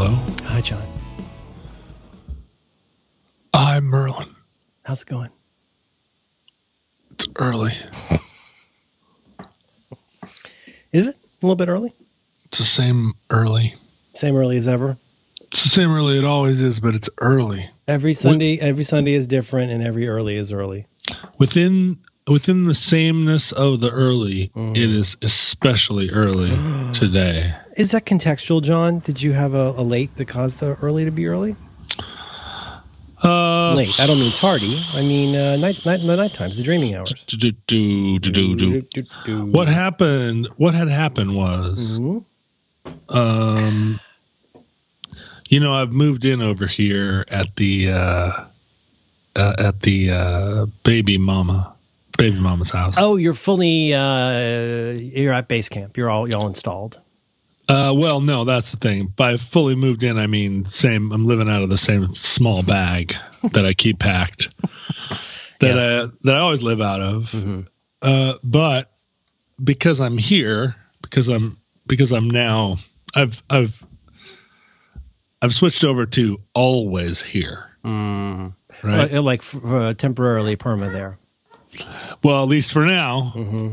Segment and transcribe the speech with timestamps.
[0.00, 0.14] Hello.
[0.44, 0.86] Hi, John.
[3.52, 4.32] I'm Merlin.
[4.84, 5.30] How's it going?
[7.10, 7.76] It's early.
[10.92, 11.92] Is it a little bit early?
[12.44, 13.74] It's the same early.
[14.14, 14.98] Same early as ever.
[15.40, 17.68] It's the same early it always is, but it's early.
[17.88, 20.86] Every Sunday, every Sunday is different, and every early is early.
[21.38, 21.98] Within
[22.30, 24.76] within the sameness of the early, Mm.
[24.76, 26.50] it is especially early
[26.94, 27.54] today.
[27.76, 28.98] Is that contextual, John?
[29.00, 31.56] Did you have a, a late that caused the early to be early?
[33.22, 33.98] Uh, Late.
[33.98, 34.78] I don't mean tardy.
[34.94, 37.24] I mean uh, night, night, the night times, the dreaming hours.
[37.26, 39.44] do, do, do, do, do, do.
[39.46, 40.46] What happened?
[40.56, 42.24] What had happened was, Mhm.
[43.08, 43.98] um,
[45.48, 48.44] you know, I've moved in over here at the uh,
[49.34, 51.74] uh, at the uh, baby mama,
[52.18, 52.96] baby mama's house.
[52.98, 53.94] Oh, you're fully.
[53.94, 55.96] Uh, you're at base camp.
[55.96, 57.00] You're all you're all installed.
[57.68, 59.06] Uh, well, no, that's the thing.
[59.14, 61.10] By fully moved in, I mean same.
[61.12, 63.14] I'm living out of the same small bag
[63.52, 64.48] that I keep packed,
[65.60, 66.04] that Yeah.
[66.04, 67.30] I that I always live out of.
[67.30, 67.66] Mhm.
[68.02, 68.90] Uh, but
[69.62, 72.78] because I'm here, because I'm because I'm now,
[73.14, 73.82] I've I've
[75.42, 77.64] I've switched over to always here.
[77.84, 78.54] Mm.
[78.82, 79.12] Right.
[79.14, 81.18] Uh, like uh, temporarily perma there.
[82.22, 83.32] Well, at least for now.
[83.34, 83.72] hmm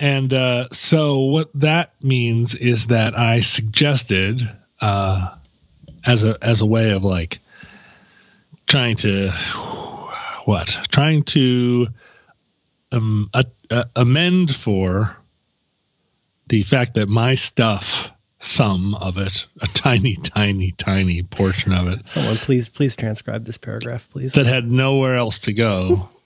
[0.00, 4.42] And uh, so what that means is that I suggested
[4.80, 5.34] uh,
[6.04, 7.38] as a as a way of like
[8.66, 9.30] trying to
[10.44, 11.86] what trying to
[12.90, 13.30] um,
[13.96, 15.16] amend for
[16.48, 22.08] the fact that my stuff some of it a tiny tiny tiny portion of it
[22.08, 24.32] Someone please please transcribe this paragraph, please.
[24.32, 26.08] that had nowhere else to go.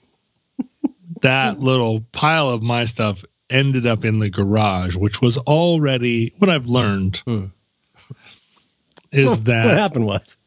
[1.21, 6.49] that little pile of my stuff ended up in the garage, which was already what
[6.49, 7.45] I've learned Hmm.
[9.11, 10.37] is what that happened was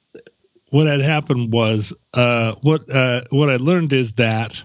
[0.71, 4.63] what had happened was uh, what uh, what I learned is that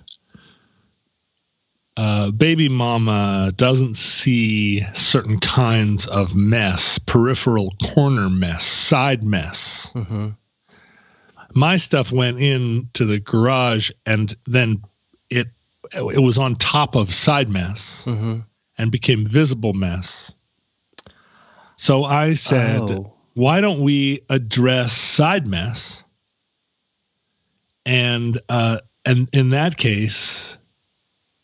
[1.98, 9.90] uh, baby mama doesn't see certain kinds of mess, peripheral corner mess, side mess.
[9.94, 10.30] hmm
[11.58, 14.82] my stuff went into the garage and then
[15.94, 18.40] it was on top of side mess hmm
[18.78, 20.34] and became visible mess
[21.78, 23.14] so i said Oh.
[23.34, 26.04] why don't we address side mess
[27.86, 30.58] and uh and in that case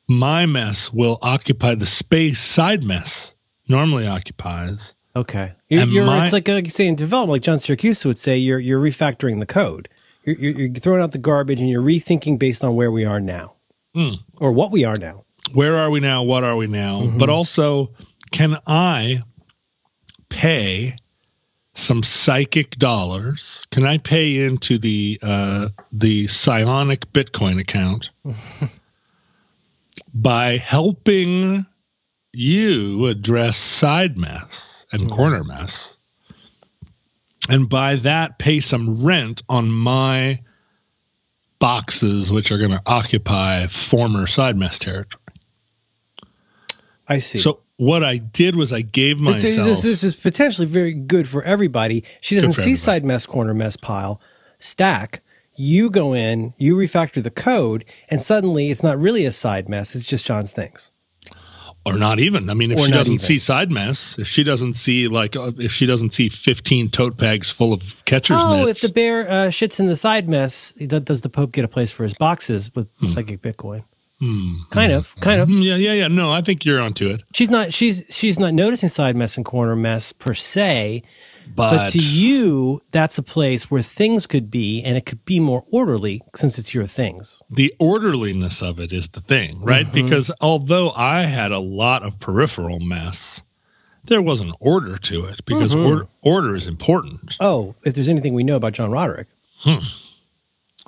[0.08, 3.34] my mess will occupy the space side mess
[3.70, 4.94] normally occupies.
[5.16, 8.20] Okay, you're, you're my- it's like like you say in development, like John Siracusa would
[8.20, 9.88] say, you're you're refactoring the code.
[10.26, 13.20] You're, you're, you're throwing out the garbage and you're rethinking based on where we are
[13.22, 13.56] now,
[13.96, 14.20] Mm.
[14.38, 15.26] or what we are now.
[15.54, 16.24] where are we now?
[16.24, 17.02] What are we now?
[17.02, 17.18] Mm-hmm.
[17.18, 17.92] But also,
[18.32, 19.24] can I
[20.30, 20.96] pay
[21.76, 23.66] some psychic dollars?
[23.72, 28.10] Can I pay into the uh, the psionic Bitcoin account
[30.14, 31.66] by helping
[32.34, 35.16] you address side mess and Mm-hmm.
[35.16, 35.98] corner mess,
[37.50, 40.42] and by that pay some rent on my
[41.62, 45.22] boxes, which are going to occupy former side mess territory.
[47.08, 47.40] I see.
[47.40, 49.66] So what I did was I gave myself.
[49.66, 52.04] this, this is potentially very good for everybody.
[52.20, 52.76] She doesn't see everybody.
[52.76, 54.20] side mess, corner mess pile,
[54.60, 55.22] stack.
[55.56, 59.96] You go in, you refactor the code, and suddenly it's not really a side mess.
[59.96, 60.92] It's just John's things.
[61.86, 62.50] Or not even.
[62.50, 63.26] I mean, if Or she doesn't even.
[63.26, 67.18] see side mess, if she doesn't see like, uh, if she doesn't see fifteen tote
[67.18, 70.74] bags full of catcher's Oh, mitts, if the bear uh, shits in the side mess,
[70.74, 73.08] does the Pope get a place for his boxes with Hmm.
[73.08, 73.84] psychic Bitcoin?
[74.70, 75.50] Kind of, kind of.
[75.50, 76.08] Mm, yeah, yeah, yeah.
[76.08, 77.24] No, I think you're onto it.
[77.34, 77.74] She's not.
[77.74, 81.02] She's she's not noticing side mess and corner mess per se,
[81.56, 85.40] But, but to you, that's a place where things could be, and it could be
[85.40, 87.42] more orderly since it's your things.
[87.50, 89.86] the orderliness of it is the thing, right?
[89.86, 89.94] Mm-hmm.
[90.06, 93.42] Because although I had a lot of peripheral mess,
[94.06, 95.86] there was an order to it because Mm-hmm.
[95.86, 97.36] order, order is important.
[97.40, 99.28] Oh, if there's anything we know about John Roderick.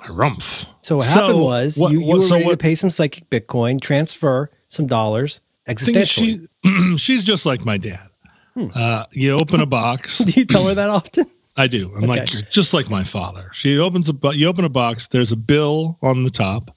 [0.00, 0.66] Rumph.
[0.82, 2.90] So what So, happened was what- you, you what- were so ready to pay some
[2.90, 6.48] psychic Bitcoin, transfer some dollars existentially.
[6.64, 8.08] she, she's just like my dad.
[8.54, 8.68] Hmm.
[8.74, 10.18] Uh, you open a box.
[10.24, 11.26] Do you tell her that often?
[11.56, 11.92] I do.
[11.94, 13.48] I'm like you're just like my father.
[13.52, 15.08] She opens a you open a box.
[15.08, 16.74] There's a bill on the top,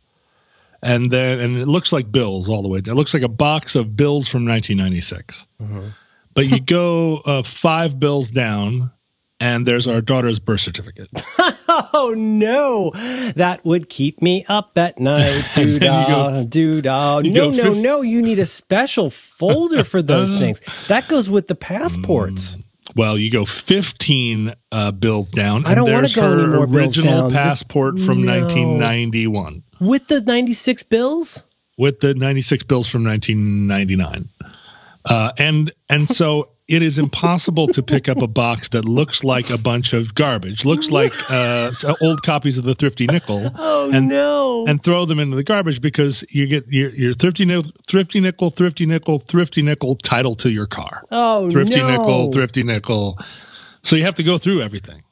[0.84, 2.82] and then and it looks like bills all the way.
[2.82, 2.96] down.
[2.96, 5.48] It looks like a box of bills from 1996.
[5.60, 5.88] Mm-hmm.
[6.36, 8.92] But you go uh, five bills down,
[9.40, 11.08] and there's our daughter's birth certificate.
[11.94, 12.92] Oh no,
[13.36, 15.44] that would keep me up at night.
[15.54, 17.20] Doo da, doo da.
[17.20, 18.02] No, no, no.
[18.02, 20.62] You need a special folder for those things.
[20.88, 22.58] That goes with the passports.
[22.96, 25.66] Well, you go 15 uh, bills down.
[25.68, 27.34] I don't wanna there's go her any more bills original down.
[27.34, 28.42] This- passport from no.
[28.42, 31.44] 1991 With the 96 bills?
[31.78, 34.30] with the 96 bills from 1999.
[35.06, 39.50] Uh, and and so it is impossible to pick up a box that looks like
[39.50, 41.72] a bunch of garbage, looks like uh,
[42.02, 44.66] old copies of the Thrifty Nickel, Oh, And- no.
[44.68, 48.50] and throw them into the garbage because you get your, your thrifty nickel, thrifty nickel,
[48.50, 51.04] thrifty nickel, thrifty nickel title to your car.
[51.12, 51.90] oh, thrifty no.
[51.90, 53.18] nickel, thrifty nickel.
[53.84, 55.04] So you have to go through everything.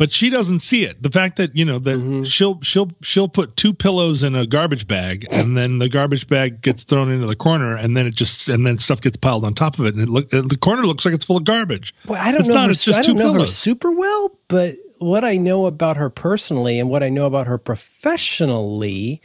[0.00, 1.02] But she doesn't see it.
[1.02, 2.24] The fact that you know that Mm-hmm.
[2.24, 6.62] she'll she'll she'll put two pillows in a garbage bag, and then the garbage bag
[6.62, 9.52] gets thrown into the corner, and then it just and then stuff gets piled on
[9.52, 11.94] top of it, and it look the corner looks like it's full of garbage.
[12.06, 12.54] Boy, I don't It's know.
[12.54, 13.54] not, her, it's just I don't two know her pillows.
[13.54, 17.58] super well, but what I know about her personally and what I know about her
[17.58, 19.20] professionally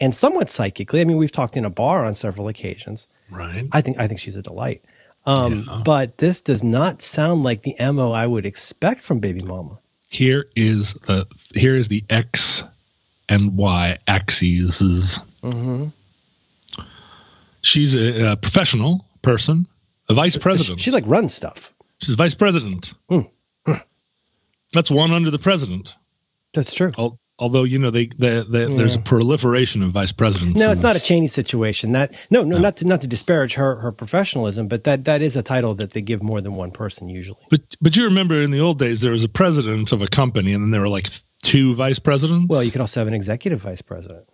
[0.00, 3.08] and somewhat psychically, I mean, we've talked in a bar on several occasions.
[3.30, 3.68] Right.
[3.72, 4.82] I think I think she's a delight.
[5.26, 5.82] Um, Yeah.
[5.84, 9.78] But this does not sound like the mo I would expect from Baby Mama.
[10.10, 12.62] Here is the here is the X
[13.28, 15.20] and Y axes.
[15.42, 15.86] Mm-hmm.
[17.62, 19.66] She's a, a professional person,
[20.08, 20.80] a vice She, president.
[20.80, 21.72] she like runs stuff.
[22.02, 22.92] She's vice president.
[23.08, 23.20] Hmm.
[24.72, 25.94] That's one under the president.
[26.54, 26.90] That's true.
[26.98, 30.58] Al- Although you know they, they, they there's a proliferation of vice presidents.
[30.60, 31.00] No, it's not a.
[31.00, 31.92] Cheney situation.
[31.92, 35.34] That no, no, not to not to disparage her her professionalism, but that that is
[35.36, 37.40] a title that they give more than one person usually.
[37.50, 40.52] But but you remember in the old days there was a president of a company
[40.52, 41.08] and then there were like
[41.42, 42.48] two vice presidents.
[42.50, 44.28] Well, you could also have an executive vice president,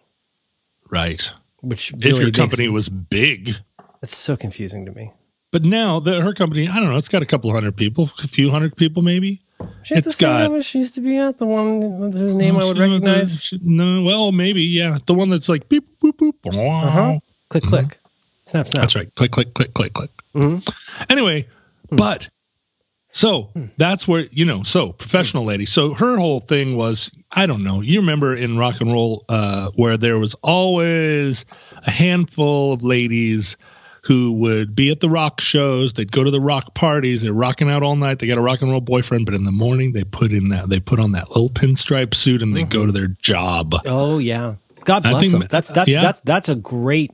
[0.91, 1.29] right.
[1.61, 3.57] which If really your makes- company was big.
[4.01, 5.13] that's so confusing to me.
[5.53, 8.29] But now the, her company, I don't know, it's got a couple hundred people, a
[8.29, 9.41] few hundred people maybe.
[9.83, 11.81] She has the same got- name as she used to be at the one
[12.13, 13.45] whose name I would recognize.
[13.45, 14.99] she- No, well, maybe, yeah.
[15.07, 16.35] The one that's like beep, boop, boop.
[16.85, 17.19] Uh huh.
[17.49, 17.99] Click click.
[18.47, 18.67] Snap snap.
[18.67, 18.81] Mm-hmm.
[18.81, 19.15] That's right.
[19.15, 20.11] Click, click, click, click, click.
[20.35, 20.69] Mhm.
[21.09, 21.47] Anyway,
[21.91, 22.29] but
[23.13, 25.65] so that's where, you know, so professional lady.
[25.65, 29.71] So her whole thing was, I don't know, you remember in rock and roll uh,
[29.77, 31.45] where there was always
[31.87, 33.57] a handful of ladies
[34.07, 35.93] who would be at the rock shows.
[35.93, 37.23] They'd go to the rock parties.
[37.23, 38.21] They're rocking out all night.
[38.21, 40.69] They got a rock and roll boyfriend, but in the morning they put in that,
[40.69, 43.75] they put on that little pinstripe suit and they go to their job.
[43.87, 44.57] Oh yeah.
[44.85, 45.49] God bless think- them.
[45.51, 46.01] That's that's yeah.
[46.01, 47.11] that's that's a great.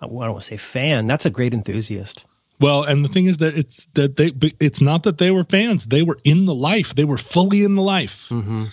[0.00, 1.06] I don't want to say fan.
[1.06, 2.26] That's a great enthusiast.
[2.60, 5.86] Well, and the thing is that it's that they it's not that they were fans.
[5.86, 6.94] They were in the life.
[6.94, 8.28] They were fully in the life.
[8.30, 8.66] Mm-hmm.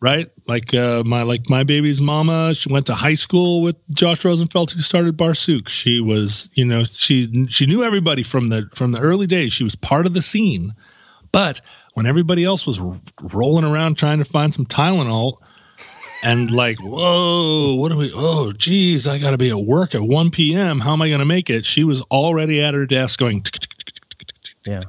[0.00, 0.30] Right?
[0.46, 4.70] Like uh my like my baby's mama, she went to high school with Josh Rosenfeld
[4.70, 5.68] who started Barsuk.
[5.68, 9.52] She was, you know, she she knew everybody from the from the early days.
[9.52, 10.74] She was part of the scene.
[11.32, 11.60] But
[11.94, 13.00] when everybody else was r-
[13.34, 15.38] rolling around trying to find some Tylenol
[16.22, 18.12] and like, whoa, what are we?
[18.14, 20.78] Oh, geez, I got to be at work at 1 p.m.
[20.80, 21.66] How am I going to make it?
[21.66, 23.44] She was already at her desk going
[24.64, 24.84] Yeah.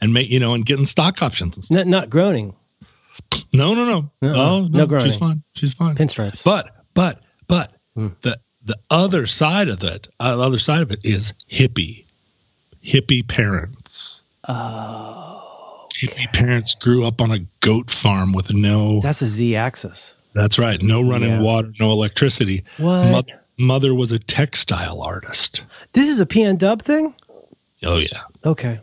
[0.00, 1.56] and make you know and getting stock options.
[1.56, 1.76] and stuff.
[1.76, 2.54] Not not groaning.
[3.52, 4.10] No, no, no.
[4.22, 4.34] Uh-uh.
[4.36, 5.10] Oh, No no, groaning.
[5.10, 5.42] she's fine.
[5.54, 5.94] She's fine.
[5.96, 6.42] Pinstripes.
[6.44, 8.08] But but but Hmm.
[8.22, 12.04] the the other side of it, uh, the other side of it is hippie,
[12.84, 14.22] hippie parents.
[14.48, 19.00] oh, Hippie parents grew up on a goat farm with no.
[19.00, 20.16] that's a Z axis.
[20.34, 20.82] That's right.
[20.82, 21.40] No running Yeah.
[21.40, 22.64] water, no electricity.
[22.78, 23.10] What?
[23.28, 25.62] Mo- mother was a textile artist.
[25.92, 27.14] This is a PN dub thing.
[27.84, 28.22] Oh yeah.
[28.44, 28.80] Okay.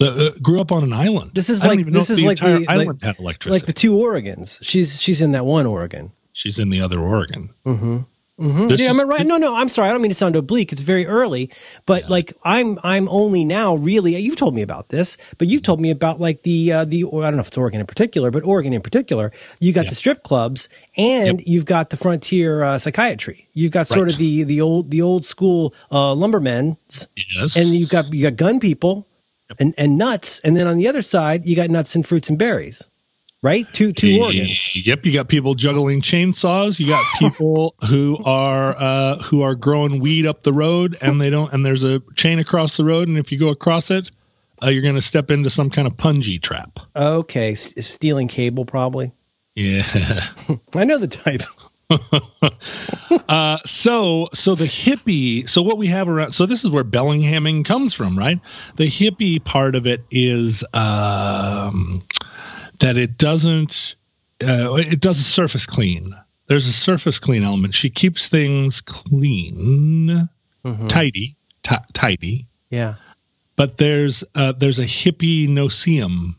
[0.00, 1.30] Uh, uh, grew up on an island.
[1.34, 3.52] This is like- this is the like the- island like- had electricity.
[3.60, 4.58] Like the two Oregons.
[4.62, 6.10] She's she's in that one Oregon.
[6.32, 7.50] She's in the other Oregon.
[7.64, 7.98] Mm-hmm.
[8.40, 8.66] Mm-hmm.
[8.70, 9.24] Yeah, am I right?
[9.24, 9.54] No, no.
[9.54, 9.88] I'm sorry.
[9.88, 10.72] I don't mean to sound oblique.
[10.72, 11.52] It's very early,
[11.86, 14.16] but like I'm, I'm only now really.
[14.18, 17.04] You've told me about this, but you've told me about like the, uh, the.
[17.04, 19.30] Or I don't know if it's Oregon in particular, but Oregon in particular.
[19.60, 19.90] You got Yeah.
[19.90, 23.48] the strip clubs, and you've got the frontier uh, psychiatry.
[23.52, 24.14] You've got sort Right.
[24.14, 26.76] of the the old the old school uh, lumbermen,
[27.36, 27.56] Yes.
[27.56, 29.06] and you've got you got gun people,
[29.58, 32.38] and and nuts, and then on the other side you got nuts and fruits and
[32.38, 32.90] berries.
[33.42, 34.70] Right, two two Oregons.
[34.86, 36.78] Yep, you got people juggling chainsaws.
[36.78, 41.28] You got people who are uh, who are growing weed up the road, and they
[41.28, 41.52] don't.
[41.52, 44.10] And there's a chain across the road, and if you go across it,
[44.62, 46.78] uh, you're going to step into some kind of punji trap.
[46.96, 49.12] Okay, s- stealing cable probably.
[49.54, 50.26] Yeah.
[50.74, 51.42] I know the type.
[53.28, 55.48] uh, so so the hippie.
[55.48, 56.32] So what we have around.
[56.32, 58.40] So this is where Bellinghaming comes from, right?
[58.76, 62.04] The hippie part of it is um,
[62.80, 63.96] that it doesn't.
[64.42, 66.14] Uh, it does a surface clean.
[66.46, 67.74] There's a surface clean element.
[67.74, 70.28] She keeps things clean,
[70.64, 70.88] Mhm.
[70.88, 72.46] tidy, ti tidy.
[72.70, 72.94] Yeah.
[73.56, 76.38] But there's uh, there's a hippie noceum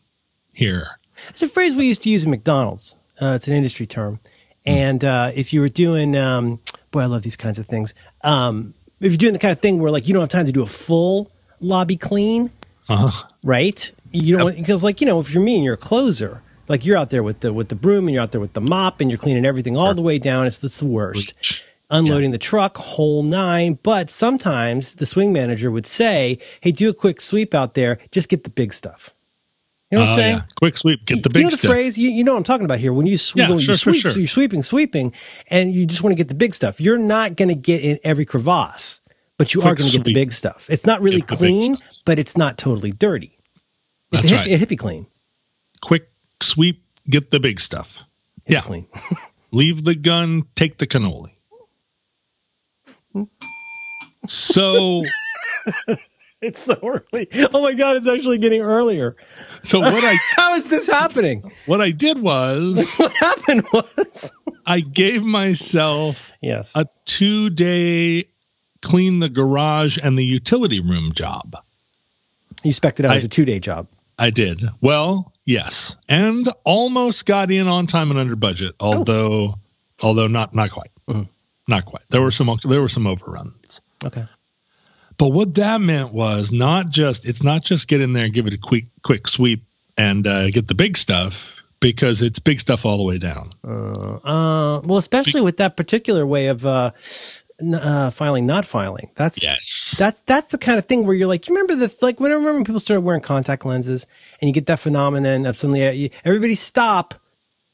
[0.52, 1.00] here.
[1.30, 2.98] It's a phrase we used to use in McDonald's.
[3.22, 4.20] Uh, it's an industry term.
[4.66, 6.60] And uh, if you were doing, um,
[6.92, 7.94] boy, I love these kinds of things.
[8.24, 10.52] Um, if you're doing the kind of thing where like you don't have time to
[10.52, 12.52] do a full lobby clean,
[12.90, 13.28] Uh-huh.
[13.44, 13.92] right?
[14.12, 16.98] You don't because like you know if you're me and you're a closer, like you're
[16.98, 19.10] out there with the with the broom and you're out there with the mop and
[19.12, 20.46] you're cleaning everything all the way down.
[20.48, 21.34] It's, it's the worst.
[21.90, 23.78] Unloading the truck, whole nine.
[23.84, 27.98] But sometimes the swing manager would say, "Hey, do a quick sweep out there.
[28.12, 29.14] Just get the big stuff."
[29.92, 30.38] You know what I'm Oh, saying?
[30.38, 30.44] yeah.
[30.58, 31.72] Quick sweep, get the you big know the stuff.
[31.72, 33.74] phrase you, you know what I'm talking about here when you, sw- Yeah, when sure,
[33.74, 34.12] you sweep, sure.
[34.12, 35.14] so you're sweeping sweeping
[35.50, 38.00] and you just want to get the big stuff you're not going to get in
[38.04, 39.02] every crevasse
[39.38, 41.40] but you are going to get the big stuff it's not really Get the big
[41.40, 43.38] clean but it's not totally dirty
[44.12, 44.48] it's That's a, hip, right.
[44.62, 45.08] a hippie clean
[45.82, 46.10] Quick
[46.42, 48.00] sweep, get the big stuff.
[48.48, 48.62] hippie Yeah.
[48.62, 48.88] clean
[49.52, 51.32] Leave the gun, take the cannoli.
[54.28, 55.02] So,
[56.42, 59.16] it's so early oh my god it's actually getting earlier
[59.64, 64.34] so what I how is this happening what I did was what happened was
[64.66, 68.26] I gave myself yes a two day
[68.82, 71.56] clean the garage and the utility room job.
[72.64, 73.88] you spec it out I- as a two-day job
[74.18, 74.64] I did.
[74.80, 75.98] Well, yes.
[76.08, 79.56] And almost got in on time and under budget, although
[80.02, 80.92] although not not quite.
[81.10, 81.28] Mhm.
[81.68, 82.04] Not quite.
[82.12, 83.82] There were some there were some overruns.
[84.06, 84.26] okay
[85.18, 88.48] But what that meant was not just it's not just get in there and give
[88.48, 89.64] it a quick quick sweep
[89.98, 93.54] and uh, get the big stuff because it's big stuff all the way down.
[93.66, 96.92] Uh, uh, well, especially with that particular way of uh,
[97.74, 99.10] uh, filing, not filing.
[99.16, 99.96] That's Yes.
[99.98, 102.36] that's that's the kind of thing where you're like, you remember the like when I
[102.36, 104.08] remember when people started wearing contact lenses,
[104.42, 107.16] and you get that phenomenon of suddenly uh, everybody stop.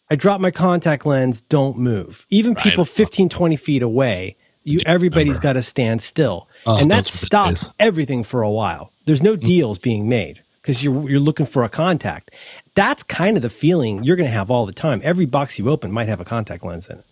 [0.10, 1.41] I drop my contact lens.
[1.41, 2.27] Don't move.
[2.29, 2.63] Even Right.
[2.65, 7.13] people 15, 20 feet away, you everybody's got to stand still, Oh, and that those
[7.13, 7.68] were the stops.
[7.68, 7.72] Mm.
[7.80, 8.91] everything for a while.
[9.06, 12.32] There's no deals being made because you're you're looking for a contact.
[12.75, 15.01] That's kind of the feeling you're going to have all the time.
[15.03, 17.06] Every box you open might have a contact lens in it.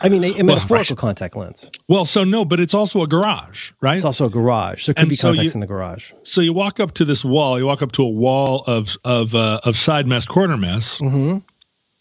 [0.00, 1.68] I mean, a, a metaphorical contact lens.
[1.88, 3.96] Well, so no, but it's also a garage, right?
[3.96, 4.86] It's also a garage.
[4.86, 6.12] There could And be so contacts you- in the garage.
[6.22, 7.58] so you walk up to this wall.
[7.58, 11.38] You walk up to a wall of of uh, of side mess, corner mess, hmm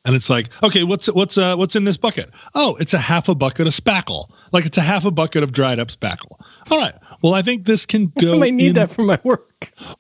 [0.04, 2.32] and it's like, okay, what's what's uh, what's in this bucket?
[2.56, 4.30] Oh, it's a half a bucket of spackle.
[4.52, 6.38] Like it's a half a bucket of dried up spackle.
[6.70, 6.96] All right.
[7.22, 8.36] Well, I think this can go.
[8.36, 9.48] I might need in- that for my work.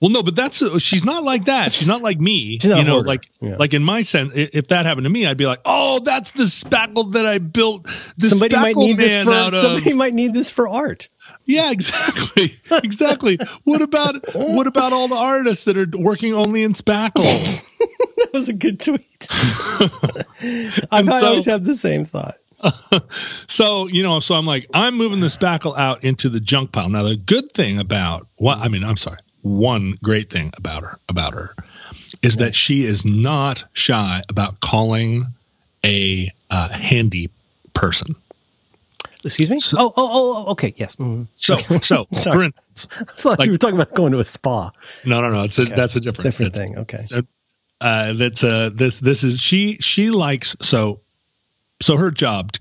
[0.02, 1.72] Well, no, but that's she's not like that.
[1.72, 2.58] She's not like me.
[2.60, 3.58] She's not you know, like Yeah.
[3.58, 6.46] like in my sense, if that happened to me, I'd be like, oh, that's the
[6.46, 7.86] spackle that I built.
[8.18, 11.10] The somebody might need this for of- somebody might need this for art.
[11.46, 13.38] Yeah, exactly, exactly.
[13.64, 17.68] what about what about all the artists that are working only in spackle?
[18.18, 19.28] That was a good tweet.
[20.92, 22.38] I've I so- always have the same thought.
[23.48, 26.88] so you know, so I'm like, I'm moving the spackle out into the junk pile.
[26.88, 31.00] Now, the good thing about what I mean, I'm sorry, one great thing about her
[31.10, 31.56] about her
[32.22, 35.26] is that she is not shy about calling
[35.84, 37.30] a uh, handy
[37.74, 38.16] person.
[39.24, 39.60] Excuse me.
[39.60, 40.74] So- oh, oh, oh, okay.
[40.78, 40.96] Yes.
[40.96, 41.28] Mhm.
[41.36, 42.46] So, so for Sorry.
[42.76, 44.72] instance, It's like, Like- you were talking about going to a spa.
[45.06, 46.78] no, no, no, it's a, that's a different, Different it's- thing.
[46.80, 47.04] Okay.
[47.06, 47.22] So,
[47.82, 51.02] uh, that's uh, this this is she she likes so
[51.82, 52.52] so her job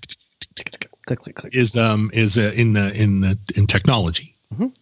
[1.06, 1.54] Click, click, click.
[1.54, 4.72] is um is uh, in uh, in uh, in technology, Mhm.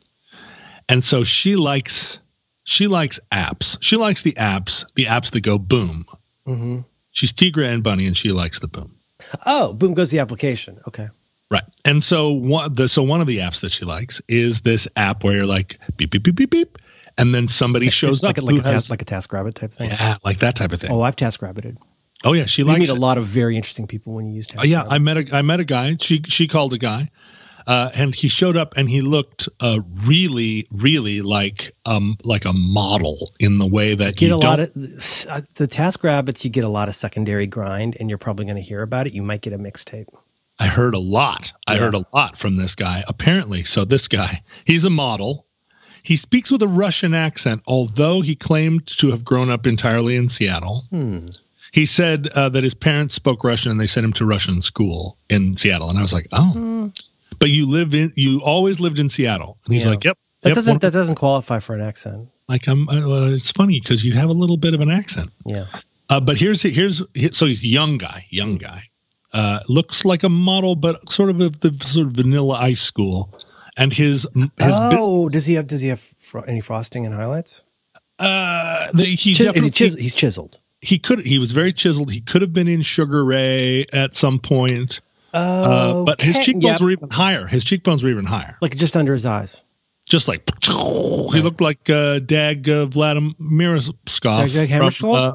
[0.88, 2.18] and so she likes
[2.64, 3.78] she likes apps.
[3.80, 6.04] She likes the apps the apps that go boom.
[6.46, 6.80] hmm
[7.10, 8.94] She's Tigra and Bunny, and she likes the boom.
[9.44, 10.78] Oh, boom goes the application.
[10.86, 11.08] Okay.
[11.50, 11.64] Right.
[11.84, 15.24] And so one the so one of the apps that she likes is this app
[15.24, 16.78] where you're like beep beep beep beep beep,
[17.16, 19.32] and then somebody shows like up a, like who a task, has like a task
[19.32, 19.90] rabbit type thing.
[19.90, 20.90] yeah like that type of thing.
[20.92, 21.76] Oh, I've task rabbited.
[22.24, 24.34] Oh yeah, she likes You likes meet a lot of very interesting people when you
[24.34, 24.60] use task.
[24.60, 24.92] Oh, yeah, rabbit.
[24.92, 25.96] I met a I met a guy.
[26.00, 27.10] She she called a guy,
[27.66, 32.52] uh, and he showed up and he looked uh, really really like um like a
[32.52, 34.70] model in the way that get you a lot of
[35.30, 36.44] uh, the task rabbits.
[36.44, 39.14] You get a lot of secondary grind, and you're probably going to hear about it.
[39.14, 40.08] You might get a mixtape.
[40.58, 41.52] I heard a lot.
[41.66, 41.80] I Yeah.
[41.80, 43.04] heard a lot from this guy.
[43.08, 45.46] Apparently, so this guy he's a model.
[46.02, 50.28] He speaks with a Russian accent, although he claimed to have grown up entirely in
[50.28, 50.84] Seattle.
[50.90, 51.26] Hmm.
[51.72, 55.18] He said uh, that his parents spoke Russian and they sent him to Russian school
[55.28, 55.90] in Seattle.
[55.90, 56.86] And I was like, oh, Hmm.
[57.38, 59.58] but you live in, you always lived in Seattle.
[59.66, 59.90] And he's Yeah.
[59.90, 60.16] like, yep.
[60.42, 62.28] That yep, doesn't one- that doesn't qualify for an accent.
[62.48, 62.88] like I'm.
[62.88, 65.28] Uh, it's funny because you have a little bit of an accent.
[65.44, 65.66] Yeah.
[66.08, 68.84] Uh, but here's here's so he's a young guy, young guy.
[69.32, 73.30] Uh, looks like a model, but sort of of the sort of vanilla ice school.
[73.76, 77.62] And his his oh, does he have does he have fro- any frosting and highlights?
[78.18, 80.58] uh, the, he Chis- is he chis- he's chiseled.
[80.80, 82.10] he could he was very chiseled.
[82.10, 85.00] He could have been in Sugar Ray at some point,
[85.32, 86.80] uh, but his cheekbones yep.
[86.80, 87.46] were even higher.
[87.46, 88.56] His cheekbones were even higher.
[88.60, 89.62] like just under his eyes.
[90.06, 94.52] Just like he looked like uh, Dag uh, Vladimirovskov.
[94.52, 95.32] Dag- Dag from, uh,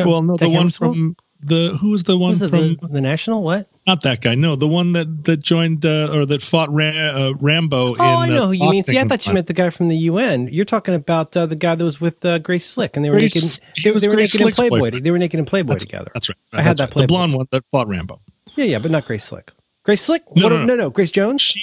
[0.00, 0.76] well, no, the Dag one Hammarskjöld?
[0.78, 3.42] from the who was the one Was from the, the national?
[3.42, 3.68] What?
[3.86, 4.34] not that guy?
[4.34, 7.94] No, the one that that joined uh, or that fought Ram, uh, Rambo.
[7.98, 8.82] Oh, in, I know uh, who you mean.
[8.82, 10.48] See, I thought you meant the guy from the UN.
[10.48, 13.18] You're talking about uh, the guy that was with uh, Grace Slick, and they were
[13.18, 13.60] Grace- naked.
[13.84, 14.78] They, they were naked in Playboy.
[14.80, 15.06] boyfriend.
[15.06, 16.10] They were naked in Playboy That's- together.
[16.14, 16.36] That's right.
[16.52, 16.90] I had that right.
[16.90, 17.04] Playboy.
[17.04, 18.20] The blonde one that fought Rambo.
[18.56, 19.52] Yeah, yeah, but not Grace Slick.
[19.84, 20.22] Grace Slick?
[20.34, 20.64] No, What- no, no.
[20.64, 20.90] no, no.
[20.90, 21.54] Grace Jones.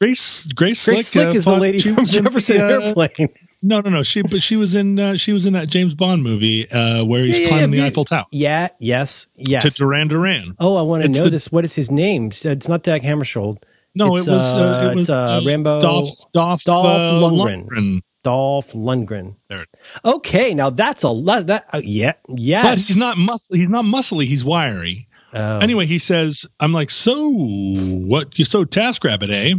[0.00, 3.30] Grace Grace Grace Slick, Slick uh, is the lady from Jefferson Airplane.
[3.66, 4.02] No, no, no.
[4.02, 7.24] She but she was in uh, she was in that James Bond movie uh, where
[7.24, 9.62] he's Yeah, climbing yeah, the Eiffel Tower Yeah, yes, Yes.
[9.62, 9.76] to yes.
[9.78, 10.54] Duran Duran.
[10.58, 11.50] Oh, I want to It's know the- this.
[11.50, 12.30] What is his name?
[12.44, 13.62] It's not Dag Hammarskjöld.
[13.94, 14.42] No, It's, it was uh,
[14.88, 17.64] uh, it was it's, uh, Rambo- Dolph Dolph, Dolph uh, Lundgren.
[17.66, 18.00] Lundgren.
[18.22, 19.36] Dolph Lundgren.
[19.48, 19.68] There it
[20.04, 21.46] Okay, now that's a lot.
[21.46, 23.56] That uh, yeah, But he's not muscle.
[23.56, 24.26] He's not muscly.
[24.26, 25.08] He's wiry.
[25.32, 25.58] Oh.
[25.58, 28.38] Anyway, he says, "I'm like, so what?
[28.38, 29.54] You so task rabbit, eh?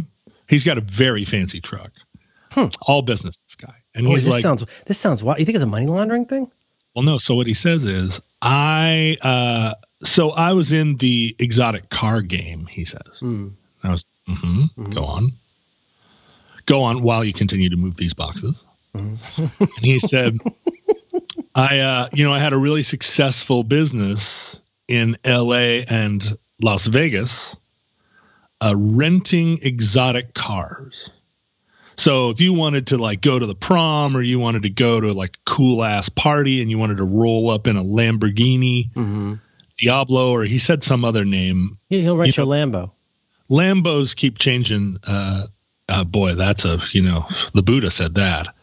[0.48, 1.90] He's got a very fancy truck,
[2.52, 2.66] Hmm.
[2.82, 3.42] all business.
[3.42, 5.38] This guy, and Boy, he's this like, sounds this sounds wild.
[5.40, 6.50] You think it's a money laundering thing?
[6.94, 7.18] well, no.
[7.18, 9.74] So what he says is, I, uh,
[10.04, 12.66] so I was in the exotic car game.
[12.70, 13.48] He says, Hmm.
[13.82, 15.32] I was, mm-hmm, go on,
[16.66, 18.64] go on while you continue to move these boxes.
[18.94, 19.18] and
[19.82, 20.38] he said,
[21.54, 27.56] I, uh, you know, I had a really successful business in LA and Las Vegas,
[28.62, 31.10] uh, renting exotic cars.
[31.98, 35.00] So if you wanted to like go to the prom or you wanted to go
[35.00, 38.90] to like a cool ass party and you wanted to roll up in a Lamborghini
[38.92, 39.34] Mm-hmm.
[39.78, 42.92] Diablo or he said some other name, Yeah, he'll rent You your Lambo.
[43.50, 44.96] Lambos keep changing.
[45.06, 45.46] Uh,
[45.88, 48.54] uh, boy, that's a you know the Buddha said that.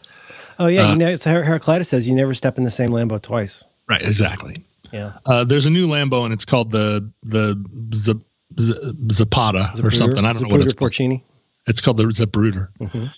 [0.60, 2.90] Oh yeah, Uh, you know, it's Her- Heraclitus says you never step in the same
[2.90, 3.64] Lambo twice.
[3.88, 4.56] Right, exactly.
[4.92, 7.64] Yeah, Uh, there's a new Lambo and it's called the the
[7.96, 8.14] Z-
[8.60, 10.24] Z- Zapata or something.
[10.26, 10.92] I don't know what Zapruder it's called.
[10.92, 11.24] Porcini.
[11.68, 12.70] It's called the Zapruder.
[12.80, 13.14] Mhm.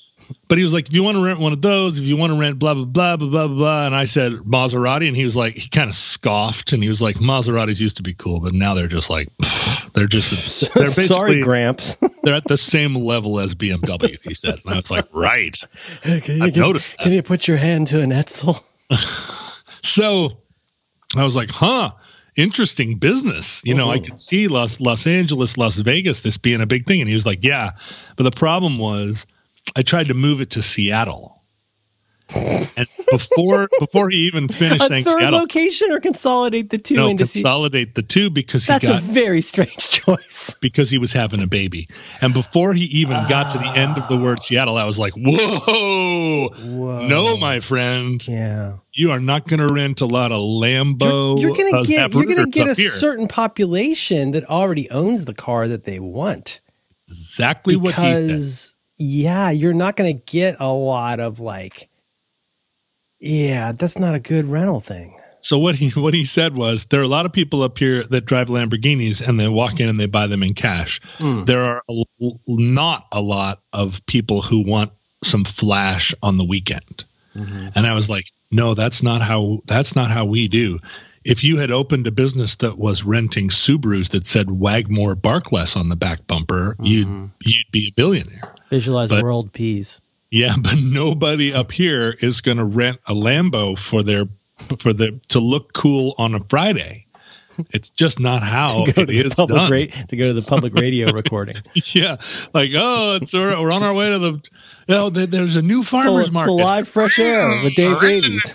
[0.48, 2.32] But he was like, if you want to rent one of those, if you want
[2.32, 5.36] to rent blah blah blah blah blah blah, and I said Maserati, and he was
[5.36, 8.54] like, he kind of scoffed, and he was like, Maseratis used to be cool, but
[8.54, 9.28] now they're just like,
[9.94, 11.98] they're just they're basically Sorry, Gramps.
[12.24, 14.18] they're at the same level as BMW.
[14.24, 15.60] He said, and I was like, right.
[16.02, 18.64] can, you, can- noticed can you put your hand to an Edsel?
[19.84, 20.38] So
[21.16, 21.92] I was like, huh,
[22.36, 23.62] interesting business.
[23.64, 24.06] You know, I Mhm.
[24.06, 27.02] could see Los Los Angeles, Las Vegas, this being a big thing.
[27.02, 27.72] And he was like, yeah.
[28.18, 29.26] But the problem was
[29.76, 31.35] I tried to move it to Seattle.
[32.34, 37.08] And before before he even finished A third Seattle, location or consolidate the two no,
[37.08, 40.56] into consolidate the two because he That's a got very strange choice.
[40.60, 41.88] because he was having a baby.
[42.22, 45.14] And before he even got to the end of the word Seattle, I was like,
[45.16, 47.08] whoa, Whoa.
[47.08, 48.26] no, my friend.
[48.28, 48.78] Yeah.
[48.94, 51.40] You are not going to rent a lot of Lambo.
[51.40, 52.90] You're, you're gonna uh, get you're gonna get a here.
[52.90, 56.62] certain population that already owns the car that they want.
[57.08, 58.28] exactly what he said.
[58.28, 61.90] Because yeah, you're not gonna get a lot of like
[63.26, 65.20] yeah, that's not a good rental thing.
[65.42, 68.04] So what he what he said was there are a lot of people up here
[68.10, 71.00] that drive Lamborghinis and they walk in and they buy them in cash.
[71.20, 71.44] Hmm.
[71.46, 72.04] There are a,
[72.48, 74.92] not a lot of people who want
[75.24, 77.06] some flash on the weekend.
[77.36, 77.74] Mhm.
[77.76, 80.80] And I was like, no, that's not how that's not how we do.
[81.24, 85.90] If you had opened a business that was renting Subarus that said Wagmore Barkless on
[85.90, 87.32] the back bumper, you'd Mhm.
[87.44, 88.54] you'd be a billionaire.
[88.72, 90.02] Visualize But- world peas.
[90.36, 94.26] Yeah, but nobody up here is going to rent a Lambo for their
[94.80, 97.06] for the to look cool on a Friday.
[97.72, 99.72] It's just not how to go it to the public done.
[99.72, 101.56] ra- to go to the public radio recording.
[101.94, 102.18] Yeah,
[102.54, 104.42] like oh, it's we're, we're on our way to the.
[104.90, 106.52] Oh, there- there's a new It's a, farmers it's a market.
[106.52, 108.54] live fresh air with Dave Davies.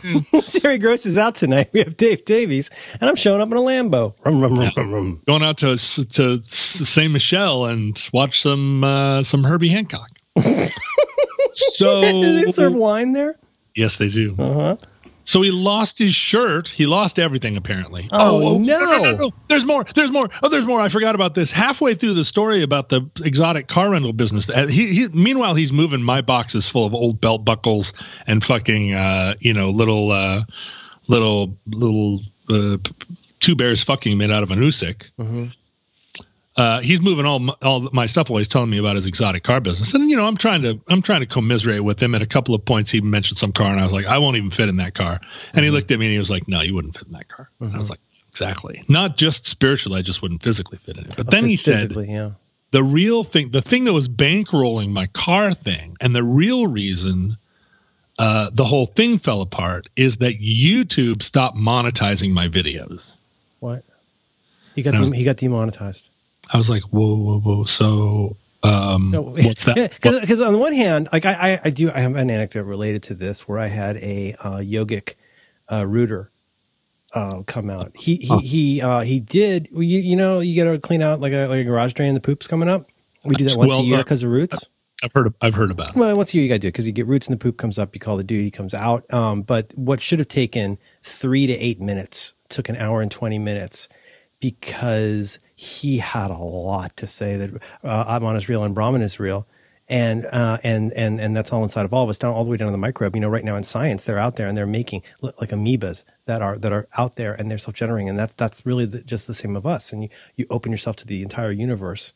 [0.61, 1.71] Terry Gross is out tonight.
[1.73, 2.69] We have Dave Davies,
[3.01, 4.15] and I'm showing up in a Lambo.
[4.25, 5.23] Rum, rum, rum, rum, rum.
[5.27, 10.11] Going out to to Saint Michelle and watch some uh, some Herbie Hancock.
[11.55, 13.37] So Do they serve wine there?
[13.75, 14.35] yes, they do.
[14.39, 14.77] Uh huh.
[15.25, 16.67] So he lost his shirt.
[16.69, 18.09] He lost everything apparently.
[18.11, 18.99] Oh, no, no.
[19.03, 19.31] no, no.
[19.47, 19.85] There's more.
[19.95, 20.29] There's more.
[20.43, 20.81] Oh, there's more.
[20.81, 21.53] I forgot about this.
[21.53, 25.73] Halfway through the story about the exotic car rental business, uh, he, he meanwhile he's
[25.73, 27.93] moving my boxes full of old belt buckles
[28.27, 30.43] and fucking uh, you know little uh,
[31.07, 32.79] little little uh,
[33.39, 35.11] two bears fucking made out of an oosik.
[35.19, 35.53] Mhm.
[36.57, 39.45] Uh, he's moving all my, all my stuff while he's telling me about his exotic
[39.45, 42.15] car business, and you know I'm trying to I'm trying to commiserate with him.
[42.15, 44.37] At a couple of points, he mentioned some car, and I was like, I won't
[44.37, 45.21] even fit in that car.
[45.55, 47.29] And he looked at me and he was like, No, you wouldn't fit in that
[47.29, 47.49] car.
[47.61, 48.83] And I was like, Exactly.
[48.89, 51.17] Not just spiritually, I just wouldn't physically fit in it.
[51.17, 52.33] But then he said physically, yeah.
[52.73, 57.37] the real thing, the thing that was bankrolling my car thing, and the real reason
[58.19, 63.15] uh, the whole thing fell apart is that YouTube stopped monetizing my videos.
[63.61, 63.83] What?
[64.75, 65.05] He got No.
[65.05, 66.10] dem- he got demonetized.
[66.53, 67.65] I was like, whoa, whoa, whoa.
[67.65, 69.93] So, um, No, what's that?
[70.03, 73.03] Because on the one hand, like I, I, I do, I have an anecdote related
[73.05, 75.15] to this where I had a uh, yogic
[75.71, 76.31] uh, rooter
[77.13, 77.93] uh, come out.
[77.97, 79.69] He he he uh, he did.
[79.73, 82.15] You, you know, you got to clean out like a like a garage drain.
[82.15, 82.89] The poop's coming up.
[83.25, 84.69] We do that once Well, a year uh, because of roots.
[85.03, 85.33] I've heard.
[85.41, 85.97] I've heard about it.
[85.97, 87.43] Well, once a year you got to do it because you get roots and the
[87.43, 87.95] poop comes up.
[87.95, 89.13] You call the dude, he comes out.
[89.13, 93.39] Um, but what should have taken three to eight minutes took an hour and twenty
[93.39, 93.89] minutes
[94.41, 99.21] because he had a lot to say that uh, Atman is real and Brahman is
[99.21, 99.47] real.
[99.89, 102.51] And, uh, and, and, and that's all inside of all of us down all the
[102.51, 103.15] way down to the microbe.
[103.15, 106.41] You know, right now in science, they're out there and they're making like amoebas that
[106.41, 108.09] are, that are out there and they're self-generating.
[108.09, 109.93] And that's, that's really the, just the same of us.
[109.93, 112.15] And you, you open yourself to the entire universe.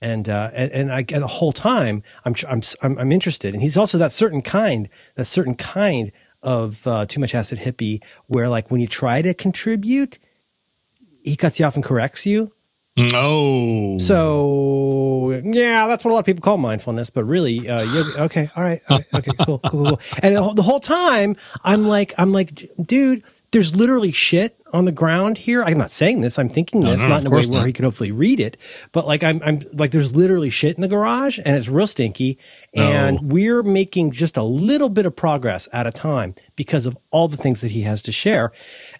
[0.00, 3.52] And, uh, and, and I get the whole time I'm, I'm, I'm, I'm interested.
[3.52, 6.12] And he's also that certain kind, that certain kind
[6.42, 10.18] of, uh, too much acid hippie where like when you try to contribute,
[11.22, 12.54] he cuts you off and corrects you.
[13.14, 18.22] Oh, So yeah, that's what a lot of people call mindfulness, but really, uh, yoga,
[18.24, 20.00] okay, all right, all right, okay, cool, cool, cool.
[20.22, 25.38] And the whole time, I'm like, I'm like, dude, there's literally shit on the ground
[25.38, 25.62] here.
[25.62, 26.38] I'm not saying this.
[26.38, 27.66] I'm thinking this, no, not in a way where not.
[27.66, 28.56] he could hopefully read it,
[28.92, 32.38] but like, I'm, I'm like, there's literally shit in the garage, and it's real stinky,
[32.74, 37.28] and we're making just a little bit of progress at a time because of all
[37.28, 38.52] the things that he has to share.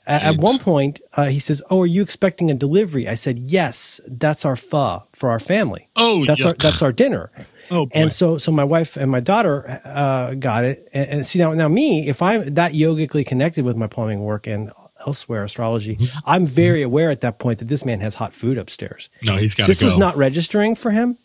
[0.06, 3.38] A- At one point, uh, he says, "Oh, are you expecting a delivery?" I said,
[3.38, 5.88] "Yes, that's our pho for our family.
[5.96, 7.30] Oh, that's our that's our dinner."
[7.72, 7.90] Oh, boy.
[7.94, 10.88] and so so my wife and my daughter uh, got it.
[10.92, 14.48] And, and see now now me, if I'm that yogically connected with my plumbing work
[14.48, 14.72] and
[15.06, 16.18] elsewhere astrology, Mm-hmm.
[16.26, 19.08] I'm very aware at that point that this man has hot food upstairs.
[19.22, 19.86] no, he's got This go.
[19.86, 21.16] was not registering for him.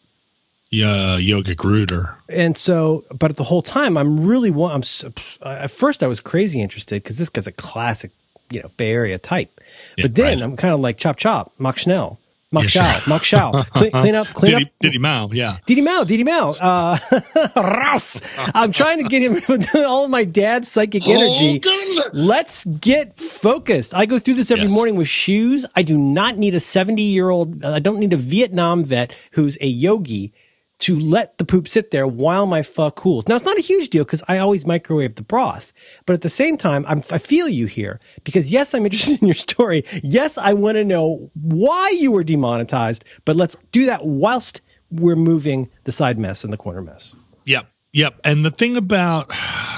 [0.69, 2.15] yeah, yogic rooter.
[2.29, 4.81] And so, but at the whole time, I'm really, I'm,
[5.45, 8.11] at first I was crazy interested because this guy's a classic,
[8.49, 9.61] you know, Bay Area type.
[9.97, 10.43] Yeah, but then right.
[10.43, 12.19] I'm kind of like chop chop, Mach Schnell,
[12.56, 14.72] Mach Yeah, Schau, Mach Schau, clean, clean up, clean Diddy, up.
[14.80, 15.58] Diddy Mao, yeah.
[15.68, 16.98] Didi Mao, Didi Mao, uh,
[17.56, 18.22] Rouse.
[18.56, 19.39] I'm trying to get him
[19.86, 21.60] all of my dad's psychic energy.
[21.60, 22.10] goodness.
[22.13, 23.94] Let's get focused.
[23.94, 24.72] I go through this every Yes.
[24.74, 25.65] morning with shoes.
[25.76, 29.58] I do not need a 70 year old, I don't need a Vietnam vet who's
[29.62, 30.34] a yogi
[30.86, 33.28] to let the poop sit there while my pho cools.
[33.28, 35.74] Now, it's not a huge deal because I always microwave the broth.
[36.06, 39.28] But at the same time, I'm, I feel you here because yes, I'm interested in
[39.28, 39.84] your story.
[40.04, 45.15] Yes, I want to know why you were demonetized, but let's do that whilst we're
[45.15, 47.15] moving the side mess and the corner mess.
[47.45, 47.65] Yep.
[47.93, 48.19] Yep.
[48.24, 49.30] And the thing about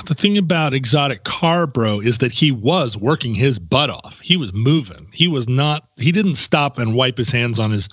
[0.08, 4.20] the thing about exotic car bro is that he was working his butt off.
[4.20, 5.08] He was moving.
[5.13, 7.88] He was not he didn't stop and wipe his hands on his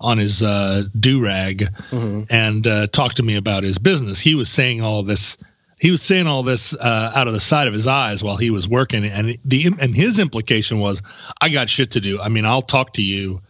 [0.00, 4.18] on his uh do rag and uh talk to me about his business.
[4.18, 5.36] He was saying all this
[5.78, 8.50] he was saying all this uh, out of the side of his eyes while he
[8.50, 11.00] was working, and the and his implication was,
[11.40, 12.20] "I got shit to do.
[12.20, 13.40] I mean, I'll talk to you,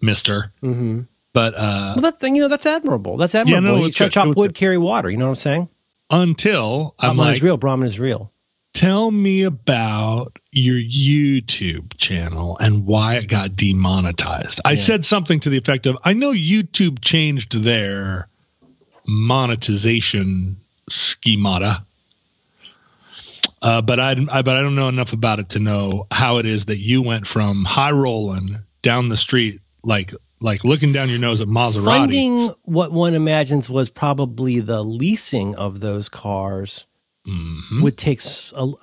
[0.00, 1.02] Mister." Mm-hmm.
[1.32, 3.16] But uh, Well, that's, you know, that's admirable.
[3.16, 3.68] That's admirable.
[3.78, 4.54] no, you chop, chop wood, good.
[4.54, 5.08] carry water.
[5.08, 5.68] You know what I'm saying?
[6.10, 7.56] until I'm Brahman like, is real.
[7.56, 8.32] Brahman is real.
[8.78, 14.60] Tell me about your YouTube channel and why it got demonetized.
[14.64, 18.28] I said something to the effect of, I know YouTube changed their
[19.04, 21.84] monetization schemata.
[23.60, 26.46] Uh, but I, I but I don't know enough about it to know how it
[26.46, 31.18] is that you went from high rolling down the street like like looking down your
[31.18, 31.84] nose at Maserati.
[31.84, 36.86] Funding what one imagines was probably the leasing of those cars
[37.28, 37.82] Mhm.
[37.82, 38.20] would take,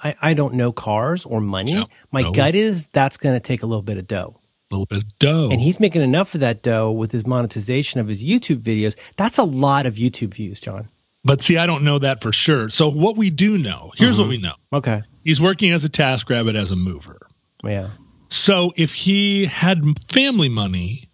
[0.04, 1.74] I, I don't know cars or money.
[1.74, 2.32] Yeah, My no.
[2.32, 4.40] gut is that's going to take a little bit of dough.
[4.72, 5.50] a little bit of dough.
[5.52, 8.96] And he's making enough of that dough with his monetization of his YouTube videos.
[9.18, 10.90] That's a lot of YouTube views, John.
[11.24, 12.70] But see, I don't know that for sure.
[12.70, 14.54] So what we do know, here's what we know.
[14.72, 15.02] Okay.
[15.24, 17.18] He's working as a task rabbit as a mover.
[17.64, 17.90] Yeah.
[18.30, 21.10] So if he had family money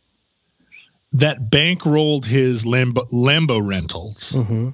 [1.13, 4.69] that bankrolled his Lambo, Lambo rentals, hmm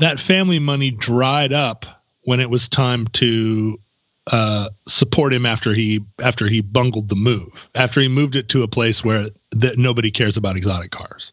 [0.00, 1.86] that family money dried up
[2.24, 3.78] when it was time to
[4.26, 7.68] uh, support him after he after he bungled the move.
[7.74, 11.32] After he moved it to a place where that nobody cares about exotic cars.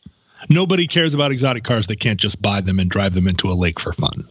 [0.50, 3.54] Nobody cares about exotic cars that can't just buy them and drive them into a
[3.54, 4.30] lake for fun.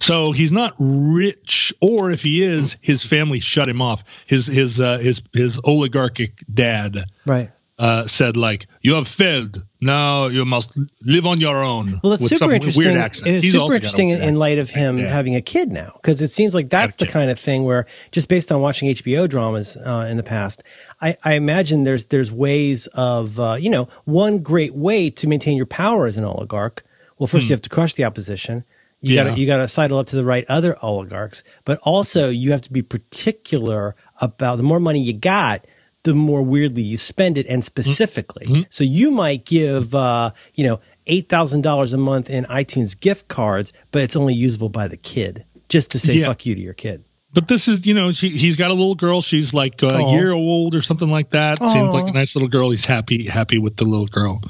[0.00, 4.02] So he's not rich, or if he is, his family shut him off.
[4.26, 7.50] His his uh, his his oligarchic dad Right.
[7.82, 9.54] Uh, said like, "You have failed.
[9.80, 10.70] Now you must
[11.04, 12.86] live on your own." Well, that's super interesting.
[12.86, 13.26] Weird accent.
[13.28, 15.08] It's He's super interesting in, light of him Yeah.
[15.08, 17.86] having a kid now, because it seems like that's Got the kind of thing where
[18.12, 20.62] just based on watching HBO dramas uh, in the past,
[21.00, 25.56] I, I imagine there's there's ways of uh, you know one great way to maintain
[25.56, 26.84] your power as an oligarch.
[27.18, 28.64] Well, first you have to crush the opposition.
[29.00, 29.12] You Hmm.
[29.16, 29.24] Yeah.
[29.24, 32.72] gotta you gotta sidle up to the right other oligarchs, but also you have to
[32.72, 35.66] be particular about the more money you got,
[36.04, 38.46] the more weirdly you spend it, and specifically.
[38.46, 38.62] Mm-hmm.
[38.70, 43.28] So you might give uh, you know eight thousand dollars a month in iTunes gift
[43.28, 46.26] cards, but it's only usable by the kid, just to say Yeah.
[46.26, 47.04] fuck you to your kid.
[47.34, 49.22] but this is you know she, he's got a little girl.
[49.22, 50.12] She's like a Aw.
[50.12, 51.58] year old or something like that.
[51.58, 52.70] Seems like a nice little girl.
[52.70, 54.40] He's happy happy with the little girl.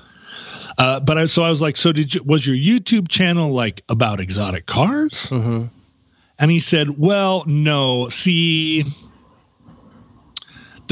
[0.79, 3.83] Uh, but I, so I was like, so did you, was your YouTube channel like
[3.91, 5.29] about exotic cars?
[5.29, 5.67] Mm-hmm.
[6.39, 8.09] And he said, well, no.
[8.09, 8.85] See,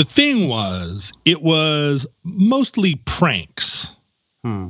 [0.00, 3.94] the thing was, it was mostly pranks.
[4.42, 4.68] Hmm.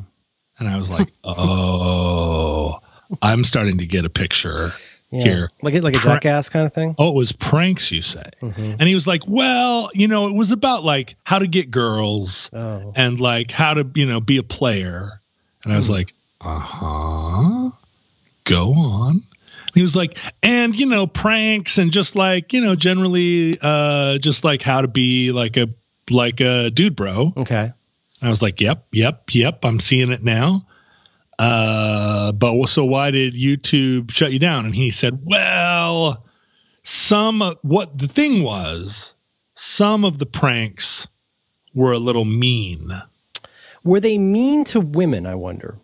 [0.58, 2.80] And I was like, oh,
[3.22, 4.70] I'm starting to get a picture
[5.12, 5.22] Yeah.
[5.24, 5.50] here.
[5.62, 6.96] Like a, like a Pra- jackass kind of thing.
[6.98, 8.24] Oh, it was pranks, you say?
[8.42, 8.76] Mhm.
[8.80, 12.50] And he was like, well, you know, it was about like how to get girls
[12.52, 12.92] Oh.
[12.96, 15.20] and like how to, you know, be a player.
[15.64, 15.90] And I was Mhm.
[15.92, 17.70] like, uh huh.
[18.44, 19.22] Go on.
[19.74, 24.44] He was like, and you know, pranks and just like, you know, generally uh just
[24.44, 25.68] like how to be like a
[26.08, 27.32] like a dude bro.
[27.36, 27.72] Okay.
[28.22, 30.66] I was like, yep, yep, yep, I'm seeing it now.
[31.38, 34.66] Uh but so why did YouTube shut you down?
[34.66, 36.24] And he said, well,
[36.82, 39.12] some what the thing was,
[39.54, 41.06] some of the pranks
[41.74, 42.90] were a little mean.
[43.84, 45.26] Were they mean to women?
[45.26, 45.78] I wonder.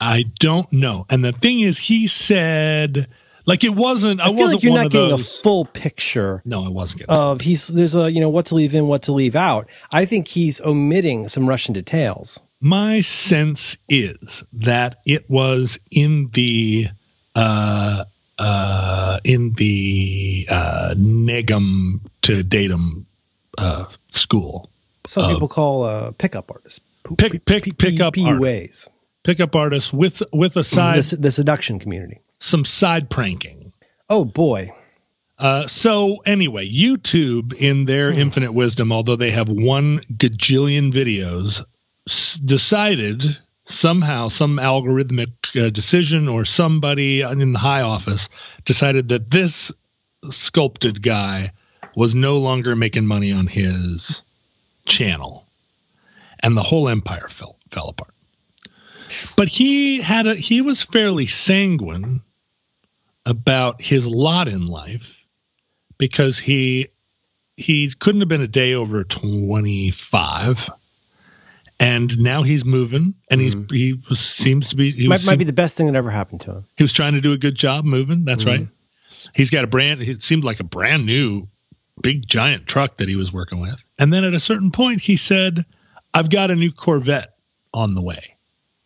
[0.00, 1.06] I don't know.
[1.10, 3.08] And the thing is, he said,
[3.46, 4.20] like, it wasn't.
[4.20, 5.38] I, I, feel wasn't like you're not getting those.
[5.38, 7.14] a full picture no, I wasn't getting.
[7.14, 9.68] of he's there's a you know what to leave in, what to leave out.
[9.90, 12.40] I think he's omitting some Russian details.
[12.60, 16.88] My sense is that it was in the
[17.34, 18.04] uh,
[18.38, 23.06] uh, in the uh, Negum to datum
[23.58, 24.70] uh, school.
[25.06, 26.80] Some Uh, people call uh, pickup artists.
[27.18, 28.40] Pick- pick- pickup artists.
[28.40, 28.90] ways.
[29.24, 32.20] Pickup artists with with a side The, the seduction community.
[32.42, 33.72] Some side pranking.
[34.10, 34.72] Oh boy.
[35.38, 41.64] Uh, so anyway, YouTube, in their infinite wisdom, although they have one gajillion videos,
[42.08, 48.28] s- decided somehow some algorithmic uh, decision or somebody in the high office
[48.64, 49.72] decided that this
[50.30, 51.52] sculpted guy
[51.96, 54.22] was no longer making money on his
[54.86, 55.46] channel,
[56.40, 58.14] and the whole empire fell fell apart.
[59.36, 62.22] But he had a he was fairly sanguine
[63.26, 65.14] about his lot in life
[65.98, 66.88] because he
[67.54, 70.68] he couldn't have been a day over 25
[71.78, 75.38] and now he's moving and he's he was, seems to be he Might, was, might
[75.38, 76.64] be the best thing that ever happened to him.
[76.76, 78.24] he was trying to do a good job moving.
[78.24, 78.46] That's Mhm.
[78.46, 78.68] right
[79.34, 81.46] he's got a brand it seemed like a brand new
[82.00, 83.76] big giant truck that he was working with.
[83.98, 85.64] And then at a certain point he said
[86.14, 87.34] i've got a new corvette
[87.72, 88.36] on the way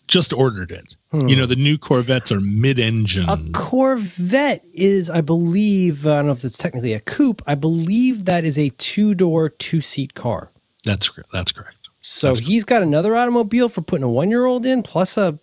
[0.09, 1.29] just ordered it Hmm.
[1.29, 6.27] you know the new corvettes are mid-engine A Corvette is, I believe, uh, I don't
[6.27, 7.43] know if it's technically a coupe.
[7.47, 10.51] I believe that is a two door, two seat car.
[10.85, 14.67] that's that's correct So That's he's got another automobile for putting a one year old
[14.67, 15.39] in, plus a.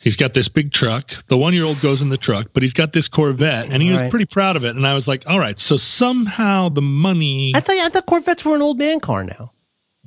[0.00, 1.12] He's got this big truck.
[1.28, 3.90] The one year old goes in the truck, but he's got this Corvette, and he
[3.90, 4.74] was pretty proud of it.
[4.74, 7.52] And I was like, all right, so somehow the money.
[7.54, 9.52] I thought I thought Corvettes were an old man car now.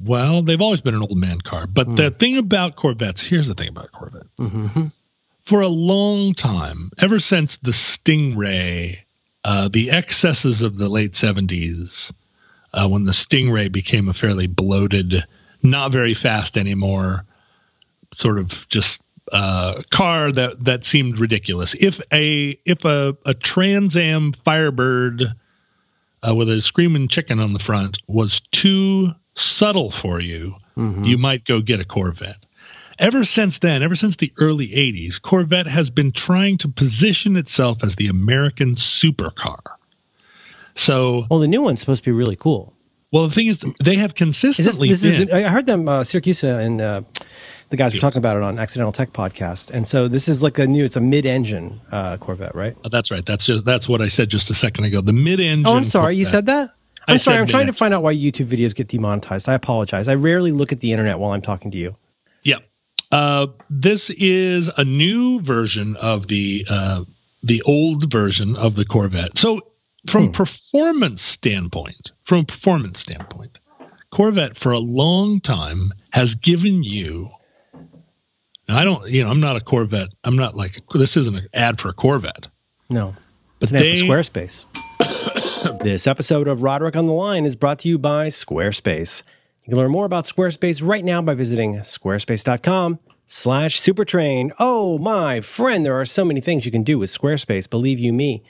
[0.05, 1.67] Well, they've always been an old man car.
[1.67, 1.95] But Hmm.
[1.95, 4.29] the thing about Corvettes here's the thing about Corvettes.
[4.39, 4.87] Mm-hmm.
[5.45, 8.99] For a long time, ever since the Stingray,
[9.43, 12.11] uh, the excesses of the late 70s,
[12.73, 15.25] uh, when the Stingray became a fairly bloated,
[15.61, 17.25] not very fast anymore,
[18.15, 21.75] sort of just uh, car that that seemed ridiculous.
[21.79, 25.23] If a if a, a Trans Am Firebird
[26.27, 31.03] uh, with a screaming chicken on the front was too subtle for you, Mm-hmm.
[31.03, 32.43] you might go get a Corvette.
[32.97, 37.83] Ever since then, ever since the early 80s, Corvette has been trying to position itself
[37.83, 39.59] as the American supercar.
[40.75, 42.73] So, Well, the new one's supposed to be really cool.
[43.11, 45.87] well, the thing is, they have Is this, consistently this is the, I heard them,
[45.87, 47.01] uh, Siracusa and uh,
[47.69, 49.69] the guys were talking about it on Accidental Tech podcast.
[49.69, 52.75] And so this is like a new, it's a mid engine uh, Corvette, right?
[52.83, 53.23] Oh, that's right.
[53.25, 55.01] That's just that's what I said just a second ago.
[55.01, 55.67] The mid-engine.
[55.67, 56.15] Oh, I'm sorry.
[56.15, 56.71] You said that?
[57.07, 57.37] I I'm sorry.
[57.37, 59.49] I'm trying to find out why YouTube videos get demonetized.
[59.49, 60.07] I apologize.
[60.07, 61.95] I rarely look at the internet while I'm talking to you.
[62.43, 62.59] Yeah.
[63.11, 67.03] Uh, this is a new version of the uh,
[67.43, 69.37] the old version of the Corvette.
[69.37, 69.61] So,
[70.07, 70.31] from Hmm.
[70.31, 73.57] performance standpoint, from a performance standpoint,
[74.11, 77.29] Corvette for a long time has given you.
[78.69, 80.07] Now, I don't, you know, I'm not a Corvette.
[80.23, 82.47] I'm not like this isn't an ad for a Corvette.
[82.89, 83.13] No.
[83.59, 84.65] But It's an ad for Squarespace.
[85.83, 89.21] This episode of Roderick on the Line is brought to you by Squarespace.
[89.63, 94.51] You can learn more about Squarespace right now by visiting squarespace.com slash supertrain.
[94.59, 98.13] Oh, my friend, there are so many things you can do with Squarespace, believe you
[98.13, 98.43] me.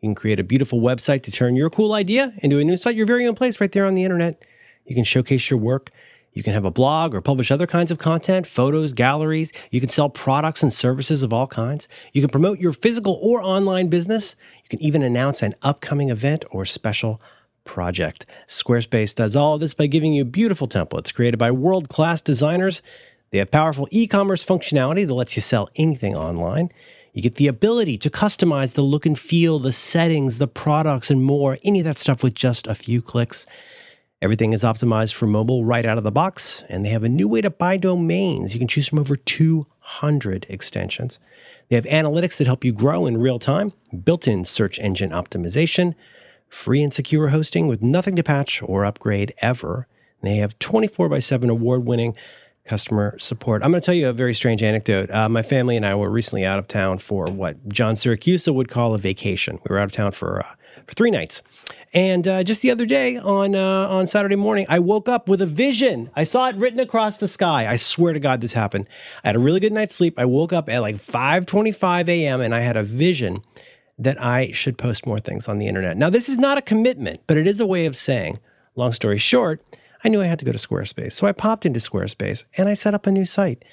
[0.00, 2.94] You can create a beautiful website to turn your cool idea into a new site,
[2.94, 4.44] your very own place right there on the internet.
[4.86, 5.90] You can showcase your work.
[6.38, 9.52] You can have a blog or publish other kinds of content, photos, galleries.
[9.72, 11.88] You can sell products and services of all kinds.
[12.12, 14.36] You can promote your physical or online business.
[14.62, 17.20] You can even announce an upcoming event or special
[17.64, 18.24] project.
[18.46, 22.82] Squarespace does all this by giving you beautiful templates created by world class designers.
[23.32, 26.70] They have powerful e commerce functionality that lets you sell anything online.
[27.12, 31.20] You get the ability to customize the look and feel, the settings, the products, and
[31.20, 33.44] more, any of that stuff with just a few clicks.
[34.20, 37.28] Everything is optimized for mobile right out of the box, and they have a new
[37.28, 38.52] way to buy domains.
[38.52, 41.20] You can choose from over 200 extensions.
[41.68, 45.94] They have analytics that help you grow in real time, built in search engine optimization,
[46.48, 49.86] free and secure hosting with nothing to patch or upgrade ever.
[50.20, 52.16] They have 24 by 7 award winning
[52.64, 53.62] customer support.
[53.62, 55.12] I'm going to tell you a very strange anecdote.
[55.12, 58.68] Uh, my family and I were recently out of town for what John Siracusa would
[58.68, 59.60] call a vacation.
[59.62, 60.54] We were out of town for uh,
[60.86, 61.42] for three nights,
[61.92, 65.40] and uh, just the other day on uh, on Saturday morning, I woke up with
[65.40, 66.10] a vision.
[66.14, 67.66] I saw it written across the sky.
[67.66, 68.88] I swear to God, this happened.
[69.24, 70.18] I had a really good night's sleep.
[70.18, 72.40] I woke up at like 5:25 a.m.
[72.40, 73.42] and I had a vision
[73.98, 75.96] that I should post more things on the internet.
[75.96, 78.38] Now, this is not a commitment, but it is a way of saying.
[78.76, 79.60] Long story short
[80.04, 81.12] I knew I had to go to Squarespace.
[81.12, 83.64] So I popped into Squarespace and I set up a new site.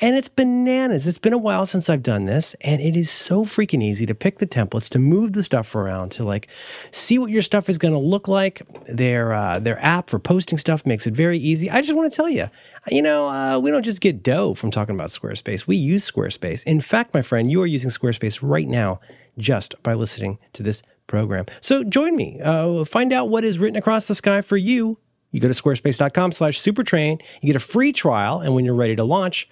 [0.00, 1.06] And it's bananas.
[1.06, 4.14] It's been a while since I've done this, and it is so freaking easy to
[4.14, 6.48] pick the templates, to move the stuff around, to like
[6.90, 8.62] see what your stuff is going to look like.
[8.86, 11.70] Their uh, their app for posting stuff makes it very easy.
[11.70, 12.50] I just want to tell you,
[12.90, 15.66] you know, uh, we don't just get dough from talking about Squarespace.
[15.66, 16.64] We use Squarespace.
[16.64, 19.00] In fact, my friend, you are using Squarespace right now
[19.38, 21.46] just by listening to this program.
[21.60, 22.40] So join me.
[22.42, 24.98] Uh, find out what is written across the sky for you
[25.34, 28.94] you go to squarespace.com slash supertrain, you get a free trial, and when you're ready
[28.94, 29.48] to launch,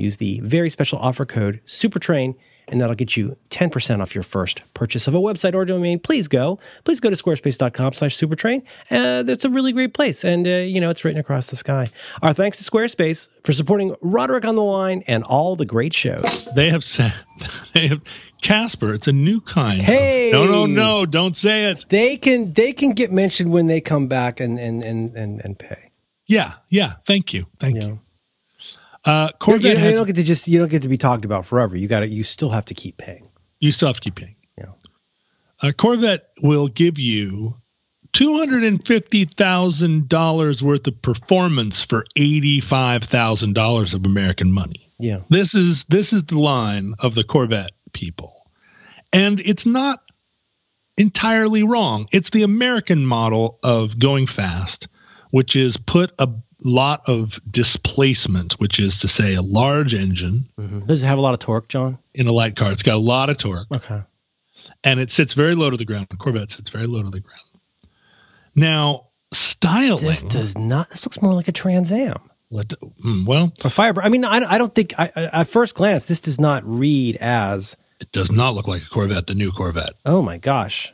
[0.00, 2.34] use the very special offer code supertrain,
[2.68, 5.98] and that'll get you 10% off your first purchase of a website or domain.
[5.98, 6.58] Please go.
[6.84, 8.62] Please go to squarespace.com slash supertrain.
[8.90, 11.90] Uh, that's a really great place, and, uh, you know, it's written across the sky.
[12.22, 16.48] Our thanks to Squarespace for supporting Roderick on the Line and all the great shows.
[16.54, 17.12] They have said,
[17.74, 18.00] they have
[18.42, 18.94] Casper.
[18.94, 19.82] It's a new kind.
[19.82, 21.04] Hey, no, no, no!
[21.06, 21.84] Don't say it.
[21.90, 25.58] They can they can get mentioned when they come back and and and and, and
[25.58, 25.90] pay.
[26.26, 26.94] Yeah, yeah.
[27.06, 27.82] Thank you, thank Yeah.
[27.86, 28.00] you.
[29.04, 31.46] Uh, Corvette you, you don't get to just you don't get to be talked about
[31.46, 31.76] forever.
[31.76, 33.28] You got to you still have to keep paying.
[33.58, 34.36] you still have to keep paying.
[34.58, 34.72] Yeah.
[35.62, 37.54] Uh, Corvette will give you
[38.12, 44.52] two hundred and fifty thousand dollars worth of performance for eighty-five thousand dollars of American
[44.52, 44.92] money.
[44.98, 45.20] Yeah.
[45.30, 48.36] This is this is the line of the Corvette people.
[49.12, 50.02] And it's not
[50.96, 52.06] entirely wrong.
[52.12, 54.88] It's the American model of going fast,
[55.30, 56.28] which is put a
[56.64, 60.48] lot of displacement, which is to say a large engine
[60.86, 61.98] Does it have a lot of torque, John?
[62.14, 62.70] in a light car.
[62.72, 64.02] It's got a lot of torque Okay.
[64.84, 66.08] and it sits very low to the ground.
[66.18, 67.40] Corvette sits very low to the ground.
[68.54, 70.04] Now, styling.
[70.04, 70.90] This does not.
[70.90, 72.16] This looks more like a Trans Am.
[72.50, 72.68] let-
[73.04, 74.04] mm, well, A Firebird.
[74.04, 74.92] I mean, I, I don't think.
[74.98, 77.76] I, I, at first glance, this does not read as.
[78.00, 79.94] it does not look like a Corvette, the new Corvette.
[80.04, 80.92] Oh my gosh!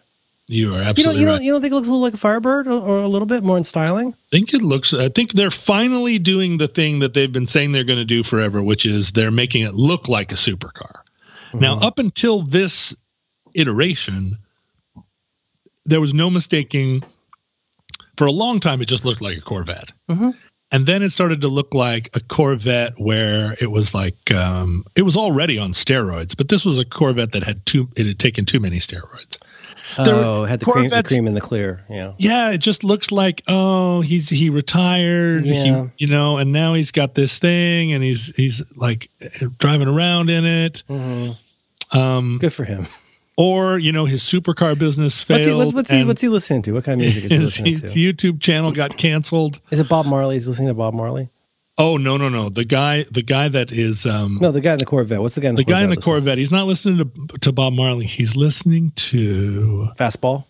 [0.49, 1.21] You are You absolutely don't.
[1.23, 1.33] You right.
[1.33, 1.45] don't.
[1.45, 3.43] You don't think it looks a little like a Firebird, or, or a little bit
[3.43, 4.13] more in styling?
[4.15, 4.95] I think it looks.
[4.95, 8.23] I think they're finally doing the thing that they've been saying they're going to do
[8.23, 11.01] forever, which is they're making it look like a supercar.
[11.53, 12.95] Now, up until this
[13.55, 14.37] iteration,
[15.85, 17.03] there was no mistaking.
[18.17, 20.35] For a long time, it just looked like a Corvette, Mhm.
[20.71, 25.03] and then it started to look like a Corvette where it was like um, it
[25.03, 27.89] was already on steroids, but this was a Corvette that had too.
[27.97, 29.39] It had taken too many steroids.
[29.99, 31.85] Oh, had the cream, the cream in the clear.
[31.89, 32.13] Yeah.
[32.19, 35.85] yeah, it just looks like oh he's he retired, Yeah.
[35.97, 39.11] he, you know, and now he's got this thing and he's he's like
[39.59, 40.83] driving around in it.
[40.89, 41.31] hmm
[41.93, 42.87] Um, Good for him.
[43.37, 45.39] or you know his supercar business failed.
[45.39, 46.73] What's he, what's, what's, he, what's he listening to?
[46.73, 47.99] What kind of music is he his, listening his to?
[48.37, 49.61] YouTube channel got canceled.
[49.71, 50.35] Is it Bob Marley?
[50.37, 51.29] He's listening to Bob Marley.
[51.79, 54.79] Oh no no no the guy the guy that is um No, the guy in
[54.79, 55.21] the Corvette.
[55.21, 56.03] What's the guy in the, the guy in the listening?
[56.05, 56.39] Corvette.
[56.39, 58.07] He's not listening to to Bob Marley.
[58.07, 60.45] He's listening to Fastball.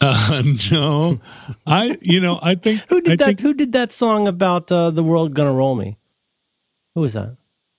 [0.00, 1.18] uh no
[1.66, 3.24] I you know I think Who did I that?
[3.26, 5.96] think, Who did that song about uh, the world gonna roll me?
[6.94, 7.36] Who was that?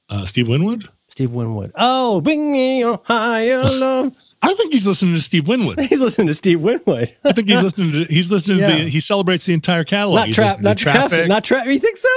[0.09, 0.87] uh, Steve Winwood.
[1.17, 1.71] Steve Winwood.
[1.73, 4.13] Oh, bring me your higher love.
[4.43, 5.81] I think he's listening to Steve Winwood.
[5.89, 7.11] He's listening to Steve Winwood.
[7.25, 8.67] I think he's listening to he's listening Yeah.
[8.77, 10.17] to the he celebrates the entire catalog.
[10.17, 11.73] not He's trap, not traffic, not traffic.
[11.73, 12.07] You think so?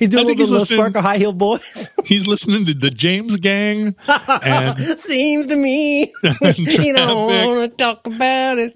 [0.00, 1.88] He's doing I a little bit he's of Lil listening- Spark or High Heel Boys.
[2.04, 6.12] He's listening to the James Gang and Seems to me
[6.56, 8.74] you don't want to talk about it.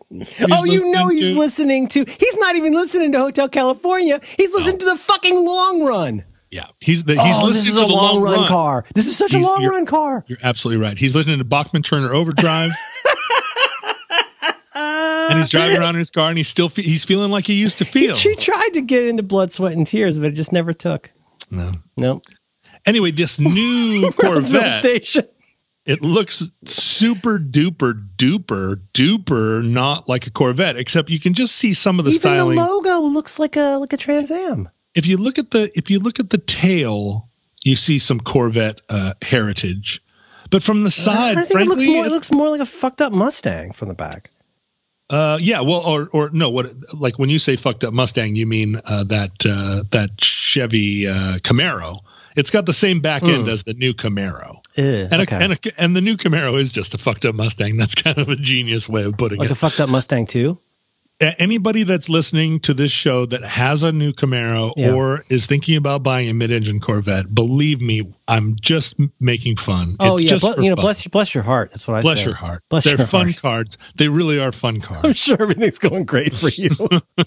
[0.53, 2.05] oh, you know he's to- listening to.
[2.07, 4.21] He's not even listening to Hotel California.
[4.39, 6.25] He's listening to the fucking Long Run.
[6.53, 8.49] Yeah, he's the, he's oh, listening this is to a the long, run, run.
[8.49, 8.85] car.
[8.95, 10.23] This is such a long run car.
[10.29, 10.99] You're absolutely right.
[10.99, 12.71] He's listening to Bachman Turner Overdrive.
[14.75, 17.55] and he's driving around in his car, and he's still fe- he's feeling like he
[17.55, 18.15] used to feel.
[18.15, 21.11] She tried to get into blood, sweat, and tears, but it just never took.
[21.51, 21.73] No.
[21.97, 22.23] Nope.
[22.85, 25.27] Anyway, this new Corvette, Station.
[25.87, 31.73] it looks super duper duper duper not like a Corvette, except you can just see
[31.73, 32.57] some of the Even styling.
[32.57, 34.69] the logo looks like a like a Trans Am.
[34.95, 37.29] If you look at the if you look at the tail,
[37.63, 40.03] you see some Corvette uh, heritage,
[40.51, 42.07] but from the side, I think frankly, it looks more.
[42.07, 44.31] It looks more like a fucked up Mustang from the back.
[45.11, 48.47] uh, yeah, well, or or no, what like when you say fucked up Mustang, you
[48.47, 52.01] mean uh, that uh, that Chevy uh, Camaro.
[52.35, 55.37] It's got the same back end as the new Camaro, Ew, and, okay.
[55.37, 57.77] a, and, a, and the new Camaro is just a fucked up Mustang.
[57.77, 59.51] That's kind of a genius way of putting like it.
[59.51, 60.59] Like a fucked up Mustang too.
[61.39, 64.93] Anybody that's listening to this show that has a new Camaro Yeah.
[64.93, 69.97] or is thinking about buying a mid-engine Corvette, believe me, I'm just making fun.
[70.01, 70.83] Oh It's yeah, just ble- you know, fun.
[70.83, 71.71] bless bless your heart.
[71.71, 72.25] That's what I bless say.
[72.25, 72.63] Bless your heart.
[72.69, 73.37] Bless They're your fun heart.
[73.41, 73.79] cards.
[73.97, 75.05] They really are fun cards.
[75.05, 76.71] I'm sure everything's going great for you.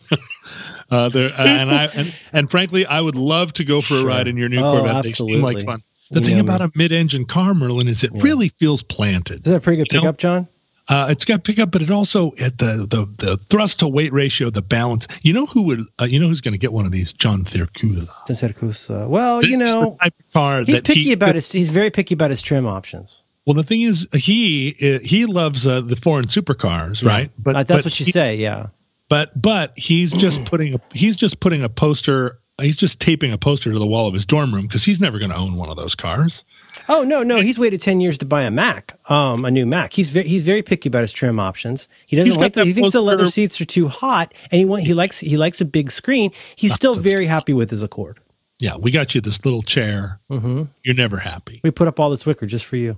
[0.91, 4.07] Uh, they're, and I and, and frankly, I would love to go for a Sure.
[4.07, 5.01] ride in your new Oh, Corvette.
[5.03, 5.79] They seem like fun.
[6.11, 9.47] The You thing about a mid-engine car, Merlin, is it really feels planted.
[9.47, 10.01] Is that a pretty good You know?
[10.03, 10.47] pickup, John?
[10.87, 14.49] Uh, it's got pickup, but it also at the the the thrust to weight ratio,
[14.51, 15.07] the balance.
[15.23, 15.79] You know who would?
[15.99, 17.11] Uh, you know who's going to get one of these?
[17.11, 18.07] John Thiercusa.
[18.29, 19.07] Sircusa.
[19.07, 21.51] Well, This you know, the type of car he's picky he, about his.
[21.51, 23.23] He's very picky about his trim options.
[23.45, 27.31] Well, the thing is, he uh, he loves uh, the foreign supercars, right?
[27.45, 28.35] Uh, that's but what you he- say.
[28.35, 28.67] Yeah.
[29.09, 32.39] But but he's just putting a he's just putting a poster.
[32.61, 35.19] He's just taping a poster to the wall of his dorm room because he's never
[35.19, 36.45] going to own one of those cars.
[36.89, 39.93] Oh no, no, he's waited ten years to buy a Mac, um, a new Mac.
[39.93, 41.87] He's very, he's very picky about his trim options.
[42.05, 42.53] He doesn't He's like.
[42.53, 45.37] The, he thinks the leather seats are too hot, and he want he likes he
[45.37, 46.31] likes a big screen.
[46.55, 48.19] He's still very happy with his Accord.
[48.59, 50.19] Yeah, we got you this little chair.
[50.31, 50.63] Mm-hmm.
[50.83, 51.59] You're never happy.
[51.63, 52.97] We put up all this wicker just for you.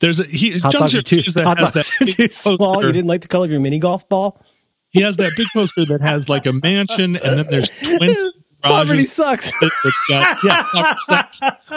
[0.00, 0.58] There's a he.
[0.60, 2.56] Hot dogs are too hot dogs that are too small.
[2.76, 4.40] poster- You didn't like the color of your mini golf ball.
[4.90, 8.32] He has that big poster that has like a mansion, and then there's twin
[8.62, 9.50] Poverty sucks.
[10.10, 10.34] yeah,
[10.72, 11.40] poverty sucks.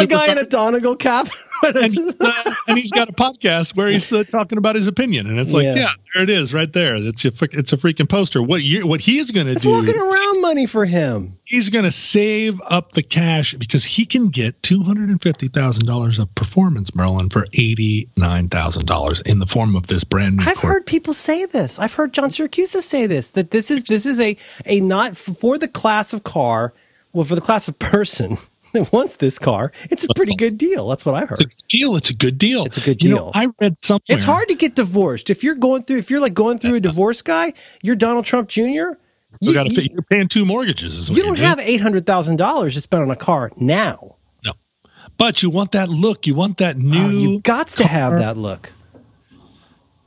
[0.00, 0.44] A guy in a.
[0.44, 1.28] Donegal cap.
[1.62, 5.38] And uh, and he's got a podcast where he's uh, talking about his opinion, and
[5.38, 5.74] it's like, Yeah.
[5.74, 6.96] yeah, there it is, right there.
[6.96, 8.42] It's a it's a freaking poster.
[8.42, 9.70] What you what he's going to it's do?
[9.70, 11.38] walking around money for him.
[11.44, 15.48] He's going to save up the cash because he can get two hundred and fifty
[15.48, 20.02] thousand dollars of performance Merlin for eighty nine thousand dollars in the form of this
[20.04, 20.42] brand new.
[20.44, 20.64] I've Corvette.
[20.68, 21.78] heard people say this.
[21.78, 24.36] I've heard John Siracusa say this that this is this is a
[24.66, 26.72] a not for the class of car,
[27.12, 28.38] well for the class of person
[28.74, 29.72] that wants this car.
[29.90, 30.88] It's a pretty good deal.
[30.88, 31.40] That's what I heard.
[31.40, 31.96] It's a deal.
[31.96, 32.64] It's a good deal.
[32.64, 33.30] It's a good You know, deal.
[33.34, 34.00] I read somewhere.
[34.08, 36.80] It's hard to get divorced if you're going through if you're like going through a
[36.90, 37.52] divorce guy.
[37.82, 38.92] You're Donald Trump Jr.
[39.40, 41.08] You got to you, You're paying two mortgages.
[41.08, 44.16] You don't have eight hundred thousand dollars to spend on a car now.
[44.44, 44.52] no,
[45.18, 46.26] but you want that look.
[46.26, 46.98] You want that new.
[47.06, 48.72] Oh, you got to have that look.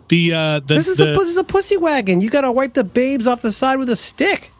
[0.09, 2.19] the uh, the, This is the, a this is a pussy wagon.
[2.19, 4.51] You got to wipe the babes off the side with a stick.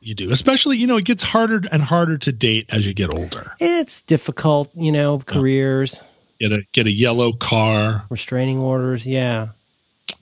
[0.00, 0.30] You do.
[0.30, 3.52] Especially you know it gets harder and harder to date as you get older.
[3.60, 6.02] It's difficult, you know, careers,
[6.40, 8.04] Get a get a yellow car.
[8.10, 9.06] restraining orders.
[9.06, 9.48] Yeah.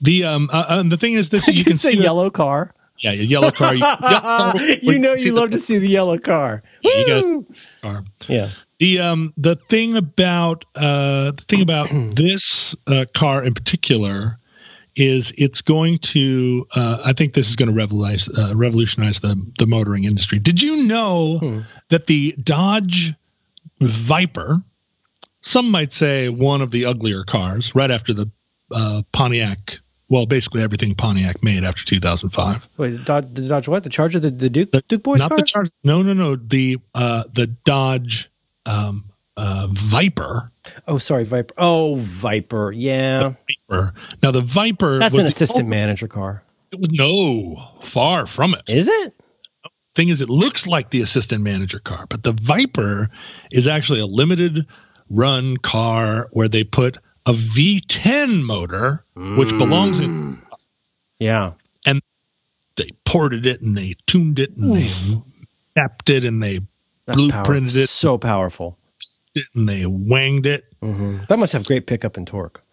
[0.01, 2.03] The um uh, uh, the thing is this Did you you can say see the-
[2.03, 2.73] yellow car?
[2.99, 3.73] yeah a yellow car.
[3.73, 6.61] You, yellow- you know you the love to see the yellow car.
[6.81, 7.45] Yeah, you gotta
[7.81, 8.03] car.
[8.27, 8.49] Yeah.
[8.79, 14.37] The um the thing about uh the thing about this uh, car in particular
[14.95, 19.35] is it's going to uh, I think this is going to revolutionize uh, revolutionize the
[19.57, 20.39] the motoring industry.
[20.39, 21.59] Did you know Hmm.
[21.89, 23.13] that the Dodge
[23.81, 24.61] Viper,
[25.41, 28.29] some might say one of the uglier cars, right after the
[28.71, 29.79] uh, Pontiac.
[30.09, 32.63] Well, basically everything Pontiac made after 2005.
[32.77, 33.83] Wait, the Dodge, the Dodge what?
[33.83, 35.37] The Charger, the, the Duke, The- Duke Boys Not car?
[35.37, 35.71] the Charger.
[35.83, 36.35] No, no, no.
[36.35, 38.29] The uh, the Dodge
[38.65, 39.08] um,
[39.39, 40.51] uh, Viper.
[40.87, 41.53] oh, sorry, Viper.
[41.57, 42.71] Oh, Viper.
[42.71, 43.33] Yeah,
[43.69, 43.93] Viper.
[44.21, 44.99] Now the Viper.
[44.99, 46.43] that's was an assistant manager car.
[46.71, 48.61] It was no far from it.
[48.67, 49.13] Is it?
[49.95, 53.09] Thing is, it looks like the assistant manager car, but the Viper
[53.51, 54.65] is actually a limited
[55.09, 60.41] run car where they put a V10 motor, which belongs in.
[61.19, 61.53] Yeah.
[61.85, 62.01] And
[62.77, 64.89] they ported it and they tuned it and they
[65.77, 66.59] tapped it and they
[67.05, 67.63] That's blueprinted powerful.
[67.81, 68.77] it, So powerful.
[69.35, 70.65] It and they wanged it.
[70.81, 72.63] hmm That must have great pickup and torque.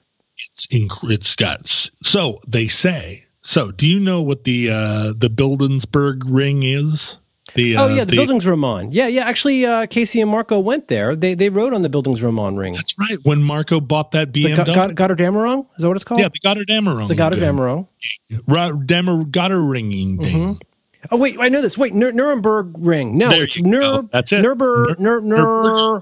[0.50, 1.66] It's inc- it's got
[2.02, 3.24] so they say.
[3.42, 7.16] So do you know what the uh the Bildensburg ring is?
[7.54, 8.88] The oh uh, yeah, the, Bildungsroman.
[8.90, 9.24] Yeah, yeah.
[9.24, 11.14] Actually, uh, Casey and Marco went there.
[11.14, 12.74] They they rode on the Bildungsroman ring.
[12.74, 13.16] That's right.
[13.22, 15.66] When Marco bought that The BMW, Go- Go- Goddardammerung?
[15.76, 16.20] Is that what it's called?
[16.20, 17.86] yeah, the Goddardammerung, the Goddardammerung.
[18.48, 20.58] Ra- Dammer Goddardringing thing.
[21.10, 21.76] Oh wait, I know this.
[21.78, 23.16] Wait, Nur- Nuremberg ring.
[23.18, 23.68] No, There it's you go.
[23.70, 24.02] Nur.
[24.12, 24.42] That's it.
[24.44, 24.98] Nurber.
[24.98, 25.20] Nur.
[25.20, 26.00] Nur.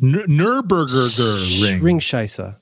[0.00, 1.82] Nur- Nürburgring ring.
[1.82, 2.56] Ring Scheisse.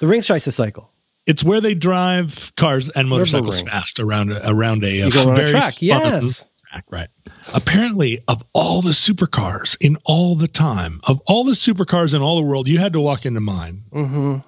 [0.00, 0.90] The Ring Scheisse cycle.
[1.26, 5.38] It's where they drive cars and motorcycles fast around a, around a, You go on
[5.40, 5.80] a track.
[5.80, 6.48] Yes.
[6.68, 7.08] track, right?
[7.54, 12.36] Apparently, of all the supercars in all the time, of all the supercars in all
[12.36, 13.82] the world, you had to walk into mine.
[13.92, 14.38] hmm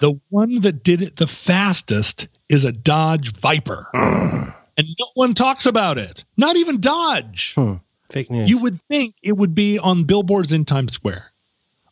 [0.00, 3.86] The one that did it the fastest is a Dodge Viper,
[4.80, 6.24] and no one talks about it.
[6.36, 7.54] Not even Dodge.
[8.10, 8.50] Fake news.
[8.50, 11.26] You would think it would be on billboards in Times Square.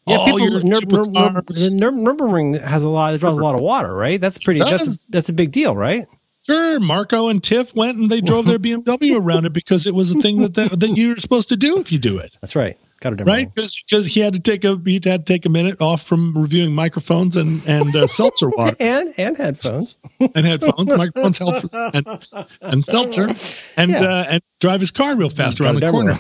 [0.07, 0.41] Yeah, oh, people.
[0.41, 3.15] your Nur- Nur- Nur- the Nur- Nürburgring has a lot.
[3.15, 4.21] It draws a lot of water, right?
[4.21, 4.61] That's pretty.
[4.61, 6.07] That's a, that's a big deal, right?
[6.45, 10.11] Sure, Marco and Tiff went and they drove their BMW around it because it was
[10.11, 12.79] a thing that, that that you're supposed to do if you do it, That's right.
[13.01, 13.49] Got right?
[13.55, 16.75] Because he had to take a he had to take a minute off from reviewing
[16.75, 19.99] microphones and and uh, seltzer water And and headphones.
[20.19, 22.27] and headphones, microphones, help and
[22.61, 23.29] and seltzer,
[23.77, 24.03] and Yeah.
[24.03, 26.19] uh, and drive his car real fast around the corner.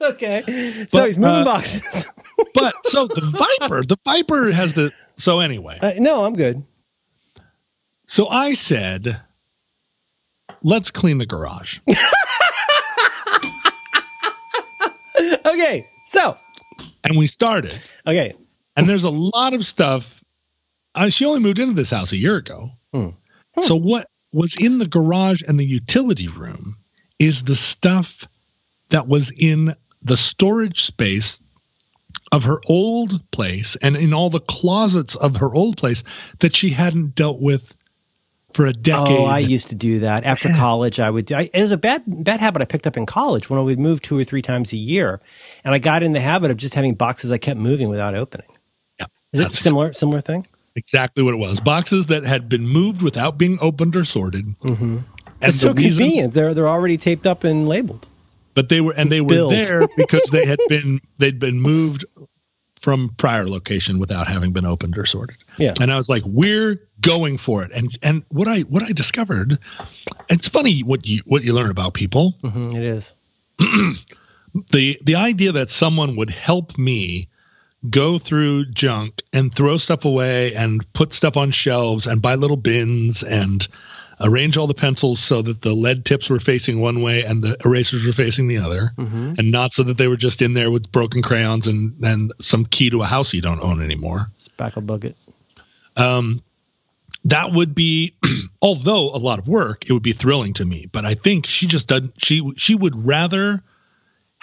[0.02, 0.42] okay.
[0.88, 2.10] So he's moving uh, boxes.
[2.52, 5.78] But so the Viper, the Viper has the so anyway.
[5.80, 6.64] Uh, no, I'm good.
[8.08, 9.20] So I said,
[10.62, 11.78] let's clean the garage.
[15.54, 15.86] Okay.
[16.04, 16.36] So
[17.04, 17.78] And we started.
[18.06, 18.34] okay.
[18.76, 20.20] And there's a lot of stuff.
[20.94, 22.70] Uh, she only moved into this house a year ago.
[22.92, 23.10] Hmm.
[23.62, 26.76] So what was in the garage and the utility room
[27.20, 28.26] is the stuff
[28.88, 31.40] that was in the storage space
[32.32, 36.02] of her old place and in all the closets of her old place
[36.40, 37.74] that she hadn't dealt with
[38.54, 39.18] for a decade.
[39.18, 41.00] Oh, I used to do that after college.
[41.00, 41.30] I would.
[41.32, 43.78] I, it was a bad bad habit I picked up in college when I would
[43.78, 45.20] move two or three times a year,
[45.64, 48.46] and I got in the habit of just having boxes I kept moving without opening.
[48.98, 50.46] Yeah, Is it similar similar thing?
[50.76, 51.60] exactly what it was.
[51.60, 54.44] Boxes that had been moved without being opened or sorted.
[54.60, 54.96] Mm-hmm.
[54.96, 55.04] And
[55.42, 56.34] It's so reason- convenient.
[56.34, 58.06] They're they're already taped up and labeled.
[58.54, 59.68] but they were and they were Bills.
[59.68, 62.04] there because they had been they'd been moved
[62.84, 65.38] from prior location without having been opened or sorted.
[65.58, 65.74] Yeah.
[65.80, 67.72] And I was like, we're going for it.
[67.74, 69.58] And and what I what I discovered,
[70.28, 72.34] it's funny what you what you learn about people.
[72.42, 73.14] hmm it is.
[74.70, 77.28] The the idea that someone would help me
[77.90, 82.56] go through junk and throw stuff away and put stuff on shelves and buy little
[82.56, 83.66] bins and
[84.20, 87.56] arrange all the pencils so that the lead tips were facing one way and the
[87.64, 89.34] erasers were facing the other Mm-hmm.
[89.38, 92.64] and not so that they were just in there with broken crayons and and some
[92.66, 95.16] key to a house you don't own anymore Spackle bucket.
[95.96, 96.42] um
[97.24, 98.14] that would be
[98.62, 101.66] although a lot of work it would be thrilling to me but i think she
[101.66, 103.62] just doesn't she she would rather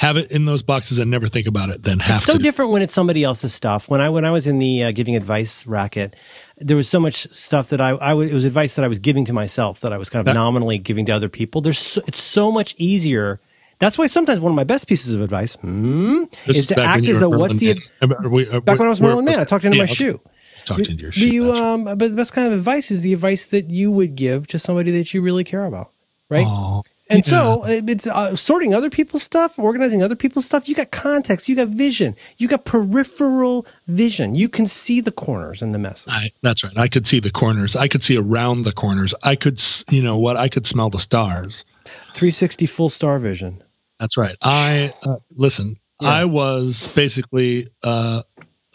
[0.01, 2.39] have it in those boxes and never think about it Then have It's so to
[2.39, 3.87] different when it's somebody else's stuff.
[3.87, 6.15] When I when I was in the uh, giving advice racket,
[6.57, 8.97] there was so much stuff that I, I w- it was advice that I was
[8.97, 10.41] giving to myself that I was kind of Yeah.
[10.41, 11.61] nominally giving to other people.
[11.61, 13.39] There's so, it's so much easier.
[13.77, 17.19] That's why sometimes one of my best pieces of advice hmm, is to act as
[17.19, 17.79] though what's the
[18.27, 19.39] we- back when I was Merlin Mann.
[19.39, 19.93] I talked into yeah, my okay.
[19.93, 20.19] shoe.
[20.65, 21.27] Talked into your shoe.
[21.27, 21.61] you right.
[21.61, 21.83] um?
[21.83, 24.89] But the best kind of advice is the advice that you would give to somebody
[24.91, 25.91] that you really care about,
[26.29, 26.45] right?
[26.47, 26.81] Oh,
[27.11, 30.69] And so it's uh, sorting other people's stuff, organizing other people's stuff.
[30.69, 34.35] You got context, you got vision, you got peripheral vision.
[34.35, 36.07] You can see the corners and the messes.
[36.09, 36.77] I, that's right.
[36.77, 37.75] I could see the corners.
[37.75, 39.13] I could see around the corners.
[39.23, 40.37] I could, you know what?
[40.37, 41.65] I could smell the stars.
[42.13, 43.63] 360 full star vision.
[43.99, 44.35] That's right.
[44.41, 45.75] I uh, listen.
[45.99, 46.09] Yeah.
[46.09, 48.23] I was basically uh,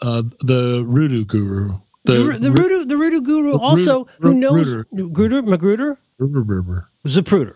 [0.01, 1.79] uh, the Rudu guru.
[2.05, 5.09] The, the, Ru- Rudu, the Rudu guru also, Rudu- who knows Ruder.
[5.09, 7.55] Gruder, Magruder, Ruder- Zapruder.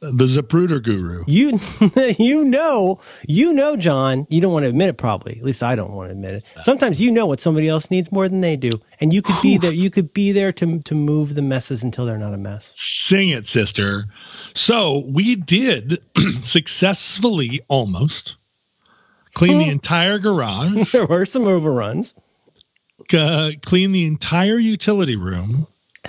[0.00, 1.24] The Zapruder guru.
[1.26, 1.58] You,
[2.18, 4.26] you know, you know, John.
[4.30, 5.38] You don't want to admit it, probably.
[5.38, 6.46] At least I don't want to admit it.
[6.60, 9.58] Sometimes you know what somebody else needs more than they do, and you could be
[9.58, 9.72] there.
[9.72, 12.74] You could be there to to move the messes until they're not a mess.
[12.76, 14.06] Sing it, sister.
[14.54, 16.00] So we did
[16.42, 18.36] successfully almost
[19.34, 22.14] clean the entire garage, There were some overruns.
[23.12, 25.66] uh, clean the entire utility room,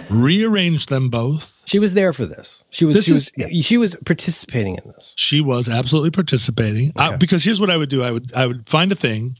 [0.09, 1.61] rearrange them both.
[1.65, 2.63] She was there for this.
[2.69, 5.13] She was This she is- was she was participating in this.
[5.17, 7.17] She was absolutely participating uh, Okay.
[7.17, 9.37] because here's what I would do: I would I would find a thing,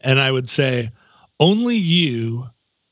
[0.00, 0.90] and I would say,
[1.40, 2.48] only you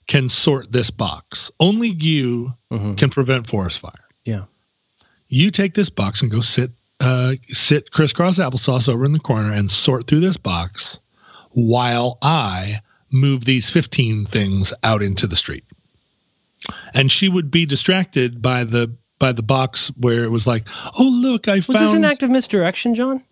[0.09, 1.51] can sort this box.
[1.61, 2.97] Only you Mhm.
[2.99, 3.93] can prevent forest fire.
[4.25, 4.45] Yeah.
[5.29, 9.53] You take this box and go sit uh, sit crisscross applesauce over in the corner
[9.53, 11.01] and sort through this box,
[11.51, 15.65] while I move these 15 things out into the street.
[16.95, 20.67] And she would be distracted by the by the box where it was like,
[20.99, 23.23] oh look, I Was found this an act of misdirection, John?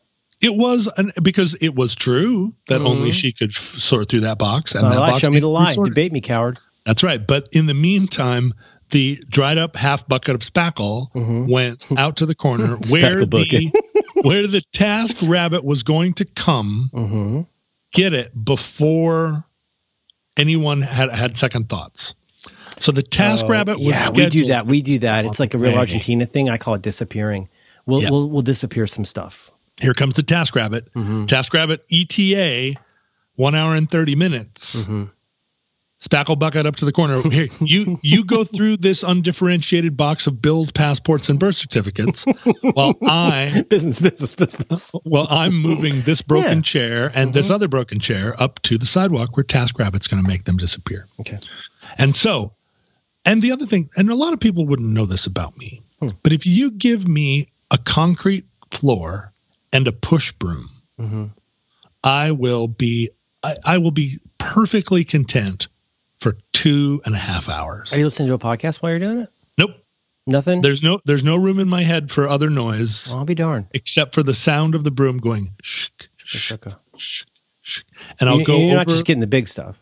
[0.41, 2.87] it was an, because it was true that Mhm.
[2.89, 4.73] only she could f- sort through that box.
[4.73, 5.11] It's not a that lie.
[5.11, 5.75] box Show me the lie.
[5.85, 6.59] Debate me, coward.
[6.87, 7.25] That's right.
[7.27, 8.55] But in the meantime,
[8.91, 11.49] the dried up half bucket of spackle Mhm.
[11.49, 13.71] went out to the corner where the
[14.23, 17.41] where the task rabbit was going to come Mm-hmm.
[17.93, 19.45] get it before
[20.37, 22.15] anyone had had second thoughts.
[22.79, 24.67] So the Task Rabbit was Oh, yeah, we do that.
[24.67, 25.25] We do that.
[25.25, 26.49] It's like a real Argentina thing.
[26.49, 27.49] I call it disappearing.
[27.87, 28.11] We'll Yeah.
[28.11, 29.51] we'll, we'll disappear some stuff.
[29.81, 30.93] Here comes the Task Rabbit.
[30.95, 31.27] Mm-hmm.
[31.27, 32.79] Task Rabbit ETA,
[33.37, 34.77] one hour and thirty minutes.
[34.77, 35.05] Mm-hmm.
[36.03, 37.21] Spackle bucket up to the corner.
[37.31, 42.25] Here, you you go through this undifferentiated box of bills, passports, and birth certificates,
[42.63, 44.93] while I Business, business, business.
[45.05, 46.53] well I'm moving this broken Yeah.
[46.55, 46.61] Mm-hmm.
[46.63, 50.27] chair and this other broken chair up to the sidewalk where Task Rabbit's going to
[50.29, 51.07] make them disappear.
[51.21, 51.39] Okay.
[51.99, 52.55] And so,
[53.25, 56.09] and the other thing, and a lot of people wouldn't know this about me, Hmm.
[56.23, 59.33] but if you give me a concrete floor
[59.73, 60.69] and a push broom,
[61.01, 61.25] Mm-hmm.
[62.05, 63.11] I will be,
[63.43, 65.69] I, I will be perfectly content
[66.21, 67.93] for two and a half hours.
[67.93, 69.29] Are you listening to a podcast while you're doing it?
[69.59, 69.71] nope.
[70.27, 70.61] Nothing.
[70.61, 73.67] There's no, there's no room in my head for other noise Well, I'll be darned.
[73.73, 76.53] except for the sound of the broom going shh, shh,
[76.97, 77.23] shh,
[77.63, 77.81] shh.
[78.21, 78.75] And I'll You- go You're over.
[78.77, 79.81] not just getting the big stuff.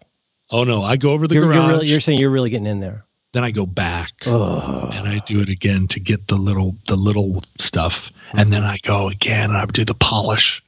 [0.51, 1.57] oh no, I go over the You're, garage.
[1.57, 3.05] you're, really, you're saying you're really getting in there.
[3.39, 4.11] Then I go back.
[4.27, 8.65] Oh, and I do it again to get the little the little stuff, and then
[8.65, 10.61] I go again and I do the polish.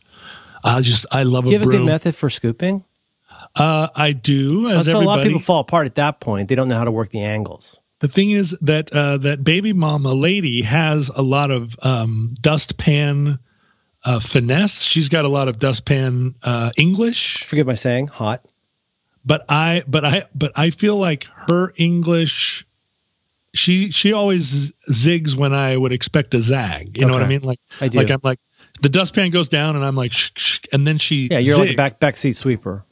[0.62, 2.84] I just I love do you a have a good method for scooping?
[3.56, 4.70] Uh, I do.
[4.70, 6.48] As so a lot of people fall apart at that point.
[6.48, 7.80] They don't know how to work the angles.
[7.98, 13.40] the thing is that uh, that baby mama lady has a lot of um, dustpan
[14.04, 14.82] uh, finesse.
[14.82, 18.46] She's got a lot of dustpan uh, English, Forgive my saying, hot.
[19.24, 22.66] But I but I but I feel like her English.
[23.52, 26.96] She she always zigs when I would expect a zag.
[27.00, 27.40] You know what I mean?
[27.40, 27.98] Like I do.
[27.98, 28.38] Like I'm like
[28.80, 31.70] the dustpan goes down and I'm like shh, shh, and then she yeah, you're like
[31.70, 32.84] a back backseat sweeper.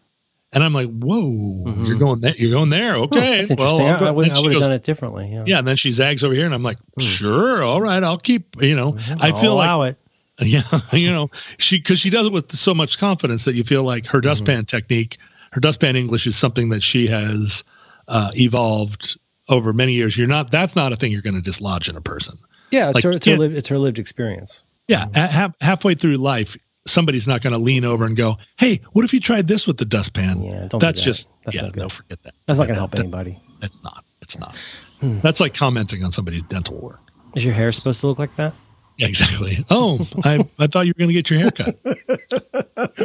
[0.52, 3.38] and I'm like whoa you're going there you're going there okay Mm-hmm.
[3.38, 3.86] That's interesting.
[3.86, 5.30] I'll I, I would, I have done it differently.
[5.32, 5.44] Yeah.
[5.46, 8.60] yeah and then she zags over here and I'm like sure all right I'll keep
[8.60, 9.96] you know I I'll feel like allow it.
[10.40, 13.84] yeah you know she because she does it with so much confidence that you feel
[13.84, 14.28] like her Mm-hmm.
[14.28, 15.18] dustpan technique
[15.52, 17.64] her dustpan English is something that she has
[18.08, 19.18] uh, evolved
[19.48, 22.00] over many years you're not that's not a thing you're going to dislodge in a
[22.00, 22.36] person
[22.70, 24.64] Yeah, it's like, her, it's her lived, it's her lived experience.
[24.88, 29.04] Yeah, half, halfway through life, somebody's not going to lean over and go, "Hey, what
[29.04, 31.04] if you tried this with the dustpan?" Yeah, don't do That's that.
[31.04, 31.80] just That's yeah, not good.
[31.82, 32.32] no, forget that.
[32.46, 33.00] That's not going to help that.
[33.00, 33.38] anybody.
[33.60, 34.02] It's not.
[34.22, 34.56] It's not.
[35.00, 35.18] Hmm.
[35.20, 37.00] That's like commenting on somebody's dental work.
[37.34, 38.54] Is your hair supposed to look like that?
[38.96, 39.58] Yeah, exactly.
[39.70, 41.76] Oh, I I thought you were going to get your hair cut.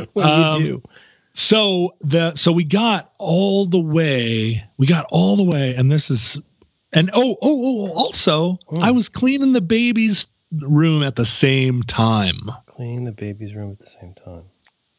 [0.14, 0.84] What Um, do you do?
[1.36, 4.64] So the so we got all the way.
[4.78, 6.40] We got all the way, and this is
[6.92, 7.92] and oh oh oh.
[7.94, 8.84] Also, Hmm.
[8.84, 12.52] I was cleaning the baby's room at the same time.
[12.68, 14.44] Clean the baby's room at the same time.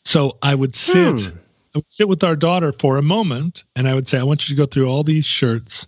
[0.05, 1.37] So I would sit, Hmm.
[1.75, 4.49] I would sit with our daughter for a moment, and I would say, "I want
[4.49, 5.87] you to go through all these shirts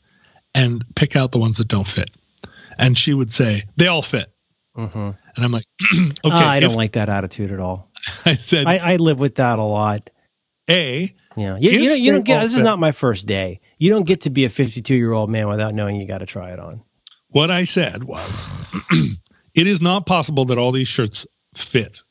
[0.55, 2.11] and pick out the ones that don't fit."
[2.79, 4.31] And she would say, "They all fit."
[4.77, 4.99] Mm-hmm.
[4.99, 7.91] And I'm like, "Okay." Ah, I don't if- like that attitude at all.
[8.25, 10.11] I said, I, I live with that a lot.
[10.69, 12.43] "A, Yeah, you, you, don't, you don't get.
[12.43, 13.61] This is not my first day.
[13.79, 16.27] You don't get to be a 52 year old man without knowing you got to
[16.27, 16.83] try it on.
[17.31, 18.73] what I said was,
[19.55, 22.03] it is not possible that all these shirts fit.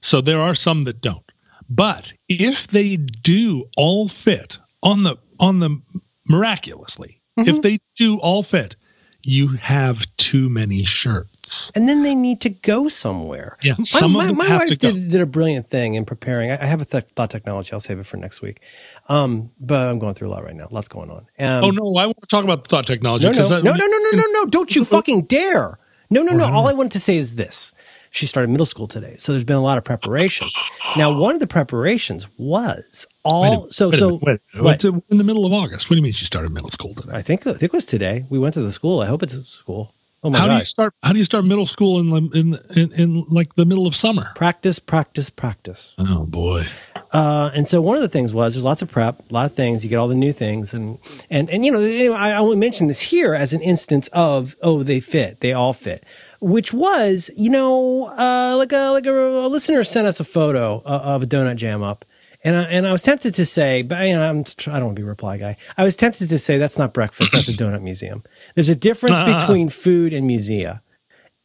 [0.00, 1.24] So there are some that don't.
[1.70, 5.80] But if they do all fit on the on the
[6.26, 7.50] miraculously, Mm-hmm.
[7.50, 8.74] if they do all fit,
[9.22, 11.37] you have too many shirts.
[11.74, 13.56] And then they need to go somewhere.
[13.62, 16.50] Yeah, My, my, my wife did, did a brilliant thing in preparing.
[16.50, 17.72] I, I have a th- thought technology.
[17.72, 18.60] I'll save it for next week.
[19.08, 20.68] Um, but I'm going through a lot right now.
[20.70, 21.26] Lots going on.
[21.38, 23.24] Um, oh no, I want to talk about the thought technology.
[23.26, 24.46] No, no, no, no, no, no, no, no!
[24.46, 25.78] Don't you fucking dare!
[26.10, 26.44] No, no, no.
[26.46, 27.74] All I wanted to say is this:
[28.10, 30.48] she started middle school today, so there's been a lot of preparation.
[30.96, 33.70] Now, one of the preparations was all.
[33.70, 34.84] so, so minute, wait, what?
[34.84, 35.88] in the middle of August.
[35.90, 37.12] What do you mean she started middle school today?
[37.12, 38.24] I think I think it was today.
[38.30, 39.00] We went to the school.
[39.00, 39.94] I hope it's a school.
[40.24, 40.94] Oh my how do you start?
[41.02, 43.94] How do you start middle school in the- in in, in like the middle of
[43.94, 44.24] summer?
[44.34, 45.94] Practice, practice, practice.
[45.98, 46.66] Oh boy.
[47.12, 49.54] Uh, and so one of the things was there's lots of prep, a lot of
[49.54, 49.82] things.
[49.84, 50.98] You get all the new things, and
[51.30, 54.82] and and you know anyway, I only mention this here as an instance of oh
[54.82, 56.04] they fit, they all fit,
[56.40, 60.82] which was you know uh, like a like a, a listener sent us a photo
[60.84, 62.04] uh, of a donut jam up.
[62.44, 64.96] And I, and I was tempted to say, but you know, I'm, I don't want
[64.96, 65.56] to be a reply guy.
[65.76, 67.32] I was tempted to say that's not breakfast.
[67.32, 68.22] That's a donut museum.
[68.54, 70.80] There's a difference between food and musea.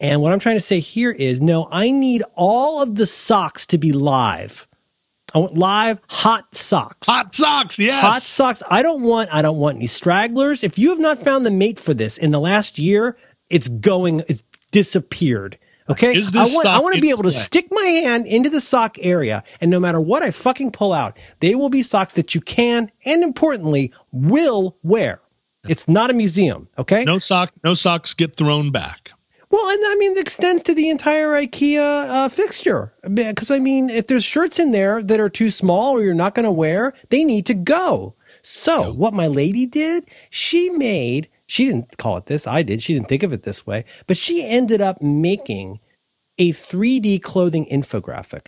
[0.00, 3.66] And what I'm trying to say here is no, I need all of the socks
[3.66, 4.68] to be live.
[5.34, 7.08] I want live hot socks.
[7.08, 8.00] Hot socks, yes.
[8.00, 8.62] Hot socks.
[8.70, 10.62] I don't want I don't want any stragglers.
[10.62, 13.16] If you have not found the mate for this in the last year,
[13.50, 15.58] it's going it's disappeared.
[15.88, 16.22] Okay?
[16.34, 17.38] I want I want to be able to play?
[17.38, 21.18] stick my hand into the sock area and no matter what I fucking pull out,
[21.40, 25.20] they will be socks that you can and importantly will wear.
[25.68, 27.04] It's not a museum, okay?
[27.04, 27.52] No sock.
[27.62, 29.10] No socks get thrown back.
[29.50, 32.92] Well, and I mean, it extends to the entire IKEA uh, fixture.
[33.12, 36.34] Because I mean, if there's shirts in there that are too small or you're not
[36.34, 38.14] going to wear, they need to go.
[38.42, 42.82] So what my lady did, she made, she didn't call it this, I did.
[42.82, 45.80] She didn't think of it this way, but she ended up making
[46.38, 48.46] a 3D clothing infographic.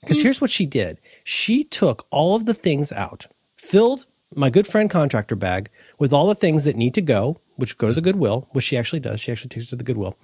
[0.00, 1.00] Because here's what she did.
[1.24, 6.26] She took all of the things out, filled my good friend contractor bag with all
[6.26, 9.20] the things that need to go, which go to the Goodwill, which she actually does.
[9.20, 10.16] She actually takes it to the Goodwill.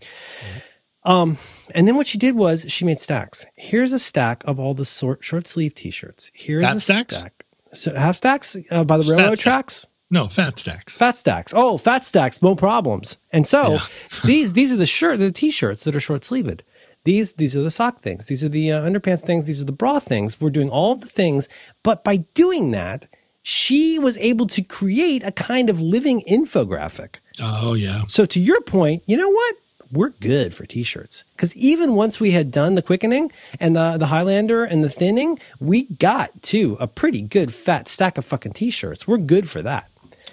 [1.04, 1.36] Um,
[1.74, 3.46] and then what she did was she made stacks.
[3.56, 6.32] Here's a stack of all the short, short sleeve t-shirts.
[6.34, 7.16] Here's Fat a stacks?
[7.16, 7.44] stack.
[7.72, 9.52] So half stacks uh, by the railroad stack.
[9.66, 9.86] tracks.
[10.10, 10.96] No, fat stacks.
[10.96, 11.52] Fat stacks.
[11.54, 13.18] Oh, fat stacks, no problems.
[13.30, 13.86] And so Yeah.
[14.24, 16.62] these these are the shirt, the t-shirts that are short sleeved.
[17.04, 18.26] These these are the sock things.
[18.26, 19.46] These are the uh, underpants things.
[19.46, 20.40] These are the bra things.
[20.40, 21.48] We're doing all the things,
[21.82, 23.06] but by doing that,
[23.42, 27.16] she was able to create a kind of living infographic.
[27.40, 28.02] Oh yeah.
[28.08, 29.56] So to your point, you know what?
[29.90, 34.06] We're good for t-shirts because even once we had done the quickening and the the
[34.06, 39.06] Highlander and the thinning, we got to a pretty good fat stack of fucking t-shirts.
[39.08, 39.90] We're good for that.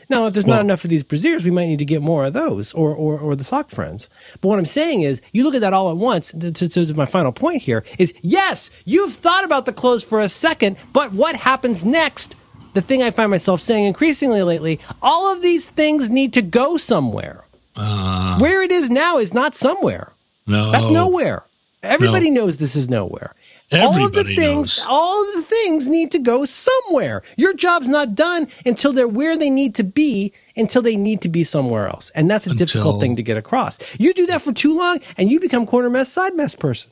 [0.09, 2.33] Now, if there's not enough of these brassieres, we might need to get more of
[2.33, 4.09] those or, or, or the sock friends.
[4.41, 6.31] But what I'm saying is, you look at that all at once.
[6.31, 10.19] To, to, to my final point here is, yes, you've thought about the clothes for
[10.19, 12.35] a second, but what happens next?
[12.73, 16.75] The thing I find myself saying increasingly lately, all of these things need to go
[16.77, 17.45] somewhere.
[17.75, 20.11] Uh, Where it is now is not somewhere.
[20.45, 20.71] no.
[20.71, 21.43] That's nowhere.
[21.83, 23.35] Everybody knows this is nowhere.
[23.81, 24.85] All of the things, knows.
[24.87, 27.23] all of the things need to go somewhere.
[27.37, 31.29] Your job's not done until they're where they need to be, until they need to
[31.29, 32.09] be somewhere else.
[32.11, 33.79] And that's a difficult thing to get across.
[33.99, 36.91] You do that for too long and you become corner mess, side mess person.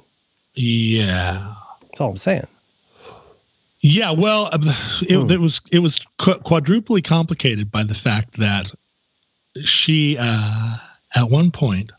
[0.56, 1.56] Yeah.
[1.82, 2.48] That's all I'm saying.
[3.82, 4.60] Yeah, well, uh,
[5.02, 5.30] it, Hmm.
[5.30, 8.72] it was it was quadruply complicated by the fact that
[9.66, 10.78] she uh,
[11.14, 11.92] at one point.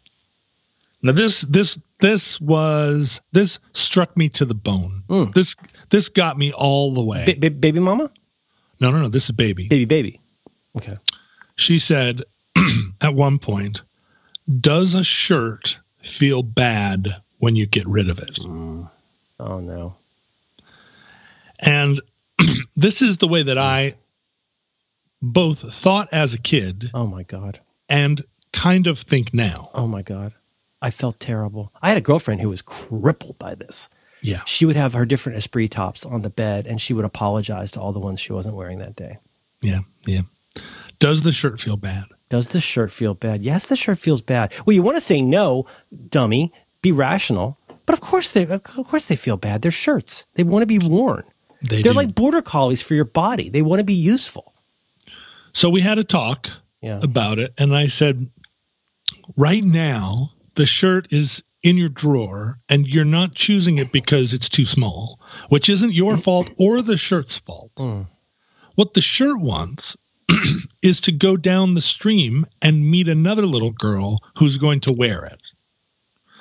[1.03, 5.05] Now this this this was this struck me to the bone.
[5.09, 5.31] Hmm.
[5.35, 5.57] This
[5.89, 7.25] this got me all the way.
[7.25, 8.11] Ba- ba- baby mama?
[8.79, 9.09] no, no, no.
[9.09, 9.69] This is baby.
[9.69, 10.21] Baby, baby.
[10.77, 10.99] Okay.
[11.57, 12.23] She said
[13.01, 13.81] at one point,
[14.61, 18.39] "Does a shirt feel bad when you get rid of it?"
[19.41, 19.97] Oh, no.
[21.59, 22.03] And
[22.77, 23.95] this is the way that I
[25.23, 27.61] both thought as a kid Oh, my God.
[27.89, 29.71] and kind of think now.
[29.75, 30.35] Oh, my God.
[30.85, 31.73] I felt terrible.
[31.83, 33.89] I had a girlfriend who was crippled by this.
[34.21, 34.43] Yeah.
[34.47, 37.81] She would have her different Esprit tops on the bed and she would apologize to
[37.81, 39.19] all the ones she wasn't wearing that day.
[39.63, 39.81] Yeah.
[40.07, 40.23] Yeah.
[40.99, 42.05] Does the shirt feel bad?
[42.29, 43.43] Does the shirt feel bad?
[43.43, 44.53] Yes, the shirt feels bad.
[44.65, 45.67] Well, you want to say no,
[46.09, 46.53] dummy.
[46.83, 47.59] Be rational.
[47.87, 49.63] But of course they, of course they feel bad.
[49.63, 50.27] They're shirts.
[50.35, 51.25] They want to be worn.
[51.69, 51.97] They They're do.
[51.99, 53.49] like border collies for your body.
[53.49, 54.55] They want to be useful.
[55.53, 56.49] so we had a talk
[56.83, 57.01] Yeah.
[57.03, 58.29] about it, and I said,
[59.37, 64.49] right now, the shirt is in your drawer, and you're not choosing it because it's
[64.51, 67.73] too small, which isn't your fault or the shirt's fault.
[67.77, 68.07] Mm.
[68.75, 69.97] What the shirt wants
[70.83, 75.25] is to go down the stream and meet another little girl who's going to wear
[75.25, 75.41] it.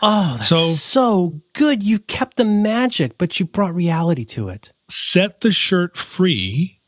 [0.01, 1.81] Oh, that's So- so good.
[1.83, 4.73] You kept the magic, but you brought reality to it.
[4.89, 6.79] set the shirt free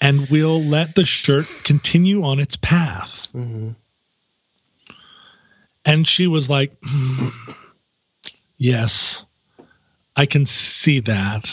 [0.00, 3.28] and we'll let the shirt continue on its path.
[3.34, 3.76] Mhm.
[5.84, 7.28] And she was like, "Hmm,
[8.62, 9.24] Yes,
[10.14, 11.52] I can see that.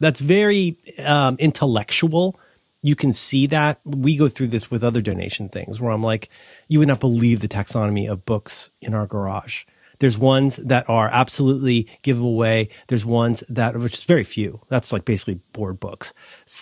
[0.00, 2.40] That's very um, intellectual.
[2.80, 3.80] You can see that.
[3.84, 6.30] We go through this with other donation things where I'm like,
[6.68, 9.64] you would not believe the taxonomy of books in our garage.
[9.98, 12.70] There's ones that are absolutely giveaway.
[12.88, 14.62] There's ones that, which is very few.
[14.70, 16.14] That's like basically board books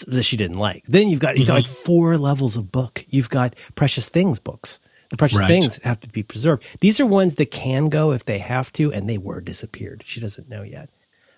[0.09, 0.83] that she didn't like.
[0.87, 3.05] Then you've got, you've got like four levels of book.
[3.09, 4.81] You've got precious things books.
[5.11, 5.49] The precious Right.
[5.49, 6.65] things have to be preserved.
[6.81, 10.03] These are ones that can go if they have to, and they were disappeared.
[10.07, 10.89] She doesn't know yet.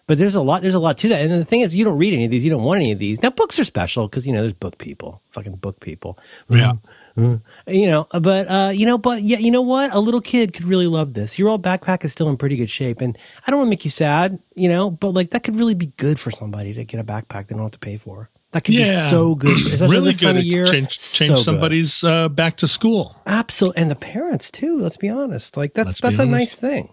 [0.08, 0.62] But there's a lot.
[0.62, 1.22] There's a lot to that.
[1.22, 2.44] And the thing is, you don't read any of these.
[2.44, 3.22] You don't want any of these.
[3.22, 6.18] Now, books are special because you know there's book people, fucking book people.
[6.48, 6.72] Yeah.
[7.16, 9.94] You know, but uh, you know, but yeah, you know what?
[9.94, 11.38] A little kid could really love this.
[11.38, 13.16] Your old backpack is still in pretty good shape, and
[13.46, 15.86] I don't want to make you sad, you know, but like that could really be
[15.86, 18.28] good for somebody to get a backpack they don't have to pay for.
[18.52, 20.66] That could be so good, for, especially really this good time of year.
[20.66, 21.44] change, change good.
[21.44, 23.16] somebody's uh, back to school.
[23.26, 24.78] Absolutely, and the parents too.
[24.78, 25.56] Let's be honest.
[25.56, 26.92] Like that's Let's that's a nice thing.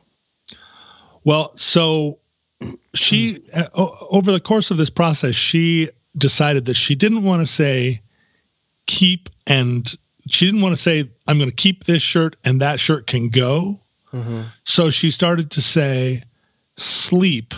[1.26, 2.20] Well, so
[2.94, 7.54] she, uh, over the course of this process, she decided that she didn't want to
[7.54, 8.02] say
[8.88, 9.96] keep and
[10.28, 13.30] she didn't want to say, I'm going to keep this shirt and that shirt can
[13.30, 13.82] go.
[14.64, 16.24] So she started to say
[16.78, 17.54] sleep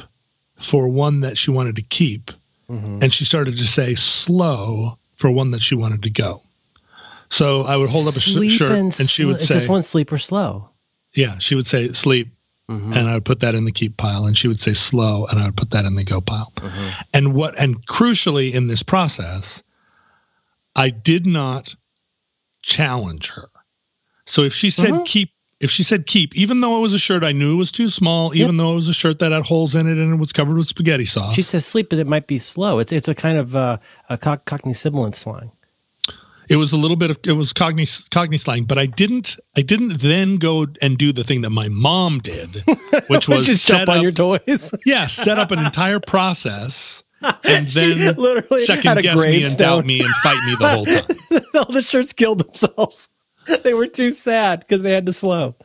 [0.59, 2.31] for one that she wanted to keep.
[2.71, 2.99] Mm-hmm.
[3.03, 6.39] And she started to say slow for one that she wanted to go.
[7.29, 9.53] So I would hold up a Sleep shirt and, and she would sl- it's say,
[9.55, 10.69] just one sleep or slow.
[11.13, 12.29] yeah, she would say sleep,
[12.69, 12.93] mm-hmm.
[12.93, 15.39] and I would put that in the keep pile, and she would say slow, and
[15.39, 16.51] I would put that in the go pile.
[16.57, 16.89] Mm-hmm.
[17.13, 19.63] And what, and crucially in this process,
[20.75, 21.75] I did not
[22.63, 23.49] challenge her.
[24.25, 25.05] So if she said Mhm.
[25.05, 25.31] keep,
[25.61, 27.87] if she said keep, even though it was a shirt I knew it was too
[27.89, 30.33] small, even though it was a shirt that had holes in it and it was
[30.33, 32.79] covered with spaghetti sauce, She says sleep, but it might be slow.
[32.79, 33.77] It's it's a kind of uh,
[34.09, 35.51] a cock- Cockney sibilant slang.
[36.49, 38.65] it was a little bit of it was Cockney Cockney slang.
[38.65, 42.49] But I didn't, I didn't then go and do the thing that my mom did,
[43.07, 44.71] which was Just jump on up- your toys.
[44.85, 47.03] yeah, set up an entire process
[47.43, 50.55] and She then literally had second a guess me and doubt me and fight me
[50.59, 50.85] the whole
[51.39, 51.41] time.
[51.53, 53.09] All the shirts killed themselves.
[53.63, 55.55] They were too sad because they had to slow.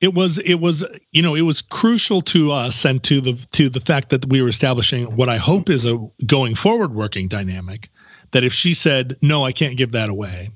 [0.00, 3.70] it was it was you know it was crucial to us and to the to
[3.70, 7.88] the fact that we were establishing what I hope is a going forward working dynamic
[8.32, 10.50] that if she said no I can't give that away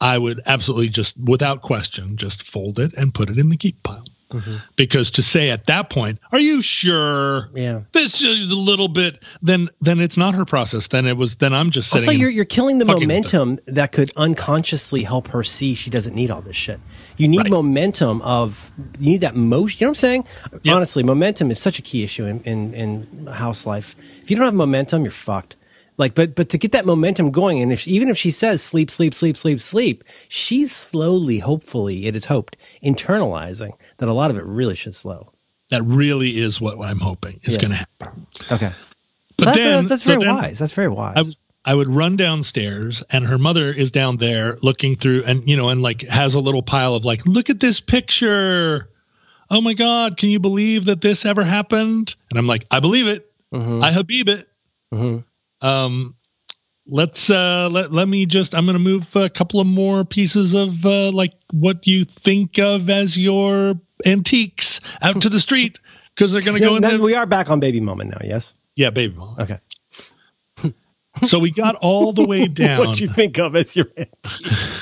[0.00, 3.82] I would absolutely just without question just fold it and put it in the keep
[3.82, 4.56] pile Mm-hmm.
[4.76, 7.82] because to say at that point are you sure Yeah.
[7.92, 11.52] this is a little bit then then it's not her process then it was then
[11.52, 15.74] I'm just sitting Also, you're you're killing the momentum that could unconsciously help her see
[15.74, 16.78] she doesn't need all this shit.
[17.16, 17.50] You need Right.
[17.50, 19.78] momentum of you need that motion.
[19.80, 20.24] You know what I'm saying?
[20.62, 20.74] Yep.
[20.76, 23.96] Honestly, momentum is such a key issue in, in in house life.
[24.22, 25.56] If you don't have momentum, you're fucked.
[26.00, 28.90] Like, but but to get that momentum going, and if even if she says sleep,
[28.90, 34.36] sleep, sleep, sleep, sleep, she's slowly, hopefully, it is hoped, internalizing that a lot of
[34.38, 35.32] it really should slow.
[35.70, 37.62] that really is what I'm hoping is Yes.
[37.62, 38.72] going to happen Okay,
[39.36, 40.58] but That- then that's so very then- wise.
[40.58, 41.36] That's very wise.
[41.64, 45.68] I would run downstairs and her mother is down there looking through and you know
[45.68, 48.88] and like has a little pile of like look at this picture
[49.50, 53.06] oh my god can you believe that this ever happened and i'm like i believe
[53.06, 53.84] it Mhm.
[53.84, 54.48] i habib it
[54.92, 55.22] Mhm.
[55.62, 56.14] Um
[56.86, 60.84] let's uh let, let me just i'm gonna move a couple of more pieces of
[60.86, 63.74] uh like what you think of as your
[64.06, 65.78] antiques out to the street
[66.14, 68.18] because they're gonna Yeah, go in there we are back on baby moment now.
[68.24, 68.54] Yes.
[68.76, 69.60] yeah baby mom Okay.
[71.26, 74.76] so we got all the way down What you think of as your antiques?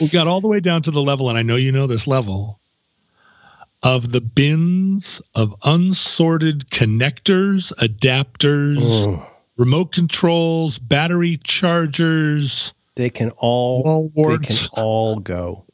[0.00, 2.06] we got all the way down to the level, and I know you know this
[2.06, 2.60] level
[3.82, 8.80] of the bins of unsorted connectors, adapters,
[9.56, 15.66] remote controls, battery chargers, They can all they warts, can all go.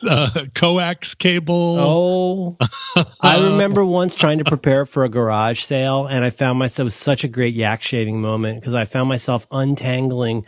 [0.08, 1.76] uh, coax cable.
[1.78, 2.56] Oh,
[3.20, 7.24] I remember once trying to prepare for a garage sale, and I found myself such
[7.24, 10.46] a great yak shaving moment because I found myself untangling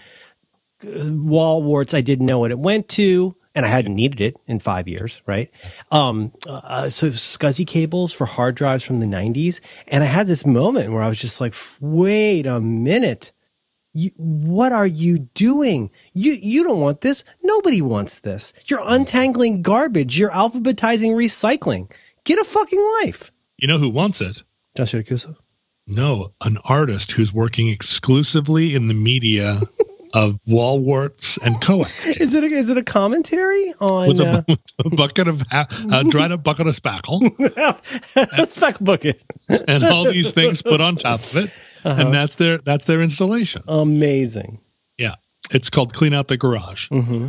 [0.84, 3.34] uh, wall warts I didn't know what it went to.
[3.54, 5.50] And I hadn't needed it in five years, right?
[5.90, 10.46] Um, uh, so SCSI cables for hard drives from the '90s, and I had this
[10.46, 13.32] moment where I was just like, "Wait a minute,
[13.92, 15.90] you, what are you doing?
[16.12, 17.24] You you don't want this.
[17.42, 18.54] Nobody wants this.
[18.66, 20.18] You're untangling garbage.
[20.18, 21.90] You're alphabetizing recycling.
[22.24, 23.32] Get a fucking life.
[23.58, 24.42] You know who wants it?
[24.76, 25.36] John Siracusa.
[25.86, 29.62] No, an artist who's working exclusively in the media
[30.12, 32.06] of wall warts and coax.
[32.06, 35.68] Is it a, is it a commentary on With uh, a, a bucket of ha-
[35.92, 37.20] a dried up bucket of spackle.
[38.38, 39.22] a speck bucket?
[39.48, 41.50] and all these things put on top of it,
[41.84, 42.02] Uh-huh.
[42.02, 43.62] and that's their that's their installation.
[43.68, 44.60] Amazing.
[44.98, 45.14] Yeah,
[45.50, 46.88] it's called clean out the garage.
[46.88, 47.28] hmm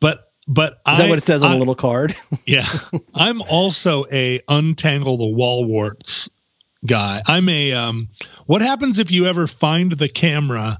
[0.00, 2.14] But but Is I, that what it says on a little card?
[2.46, 2.66] Yeah,
[3.14, 6.28] I'm also a untangle the wall warts
[6.86, 7.22] guy.
[7.26, 8.08] I'm a um.
[8.46, 10.78] What happens if you ever find the camera?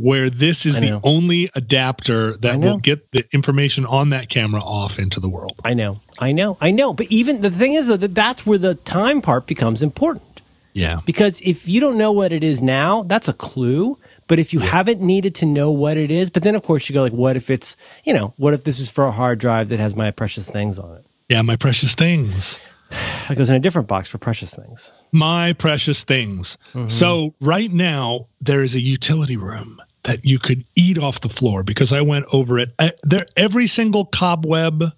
[0.00, 4.98] Where this is the only adapter that will get the information on that camera off
[4.98, 5.60] into the world.
[5.62, 6.94] I know, I know, I know.
[6.94, 10.40] But even the thing is though, that that's where the time part becomes important.
[10.72, 11.00] Yeah.
[11.04, 13.98] Because if you don't know what it is now, that's a clue.
[14.26, 16.94] But if you haven't needed to know what it is, but then of course you
[16.94, 19.68] go like, what if it's, you know, what if this is for a hard drive
[19.70, 21.04] that has my precious things on it?
[21.28, 22.64] Yeah, my precious things.
[23.30, 24.92] It goes in a different box for precious things.
[25.12, 26.58] my precious things.
[26.74, 26.88] Mm-hmm.
[26.88, 31.62] So right now there is a utility room that you could eat off the floor
[31.62, 32.70] because I went over it.
[32.78, 34.92] I, there, every single cobweb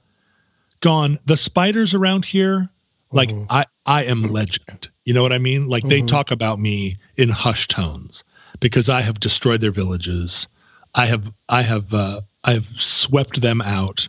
[0.80, 1.18] gone.
[1.26, 2.68] The spiders around here,
[3.10, 3.46] like mm-hmm.
[3.50, 4.88] I, I am legend.
[5.04, 5.68] You know what I mean?
[5.68, 6.06] Like they mm-hmm.
[6.06, 8.24] talk about me in hushed tones
[8.60, 10.46] because I have destroyed their villages.
[10.94, 14.08] I have, I have, uh, I have swept them out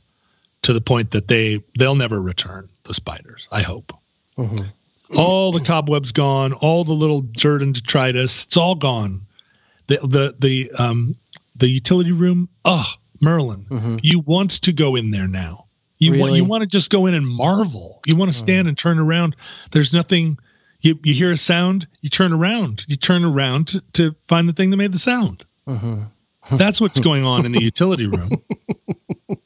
[0.63, 2.67] to the point that they they'll never return.
[2.83, 3.47] The spiders.
[3.51, 3.93] I hope
[4.37, 5.17] mm-hmm.
[5.17, 9.27] all the cobwebs gone, all the little dirt and detritus, it's all gone.
[9.87, 11.15] The the the um
[11.55, 12.87] the utility room, oh
[13.21, 13.97] Merlin, mm-hmm.
[14.01, 15.67] you want to go in there now.
[15.97, 18.01] You want you want to just go in and marvel.
[18.05, 18.41] You want to mm.
[18.41, 19.35] stand and turn around.
[19.71, 20.37] There's nothing
[20.81, 22.83] you you hear a sound, you turn around.
[22.87, 25.45] You turn around to, to find the thing that made the sound.
[25.67, 26.57] Mm-hmm.
[26.57, 28.43] That's what's going on in the utility room.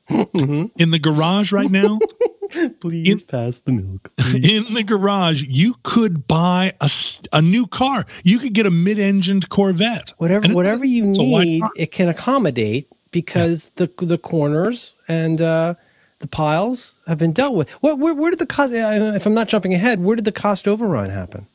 [0.09, 0.81] Mm-hmm.
[0.81, 1.99] In the garage right now,
[2.79, 4.11] Please In- pass the milk.
[4.17, 4.67] please.
[4.67, 6.89] in the garage, you could buy a,
[7.33, 8.05] a new car.
[8.23, 10.13] You could get a mid-engined Corvette.
[10.17, 15.75] whatever whatever you need, it can accommodate because the the corners and uh,
[16.19, 17.71] the piles have been dealt with.
[17.83, 18.71] What where, where did the cost?
[18.73, 21.47] If I'm not jumping ahead, where did the cost overrun happen?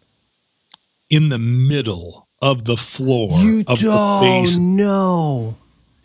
[1.10, 4.66] in the middle of the floor You of the don't basement.
[4.78, 5.56] know.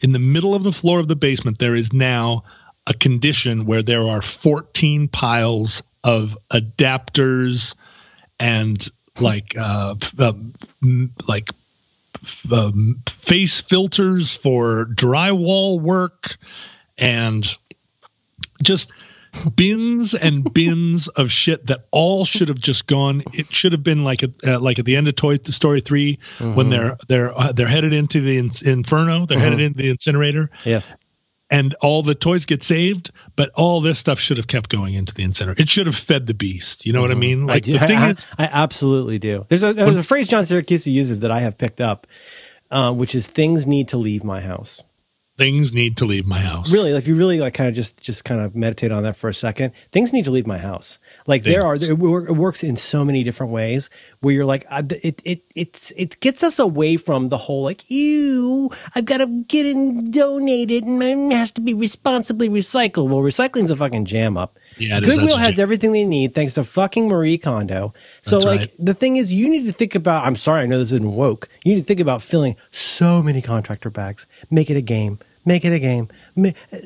[0.02, 2.44] In the middle of the floor of the basement, there is now
[2.88, 7.76] a condition where there are 14 piles of adapters
[8.40, 10.54] and like uh, um,
[11.28, 11.50] like
[12.52, 16.38] um, face filters for drywall work
[16.98, 17.58] and
[18.64, 18.90] just
[19.56, 24.04] bins and bins of shit that all should have just gone it should have been
[24.04, 27.52] like at, uh, like at the end of toy story 3 when they're they're uh,
[27.52, 30.50] they're headed into the in- inferno they're headed into the incinerator.
[30.64, 30.96] Yes.
[31.50, 35.14] And all the toys get saved but all this stuff should have kept going into
[35.14, 37.80] the incinerator it should have fed the beast you know what i mean I do.
[37.80, 39.46] the thing I, is I, I absolutely do.
[39.48, 42.08] There's a, there's a phrase John Siracusa uses that I have picked up,
[42.72, 44.84] uh, which is "things need to leave my house."
[45.38, 48.02] Things need to leave my house Really, like if you really like kind of just
[48.02, 50.98] just kind of meditate on that for a second, things need to leave my house.
[51.28, 53.90] Like there are, it, it works in so many different ways
[54.22, 57.90] where you're like, I- it it it's it gets us away from the whole like,
[57.90, 63.08] ew I've got to get it donated and it has to be responsibly recycled.
[63.10, 64.58] Well, recycling's a fucking jam up.
[64.78, 65.00] Yeah.
[65.00, 67.94] Goodwill has everything they need thanks to fucking Marie Kondo.
[68.22, 68.74] So That's like right.
[68.80, 70.26] the thing is, you need to think about.
[70.26, 71.48] I'm sorry, I know this isn't woke.
[71.64, 74.28] You need to think about filling so many contractor bags.
[74.50, 75.20] Make it a game.
[75.48, 76.10] Make it a game.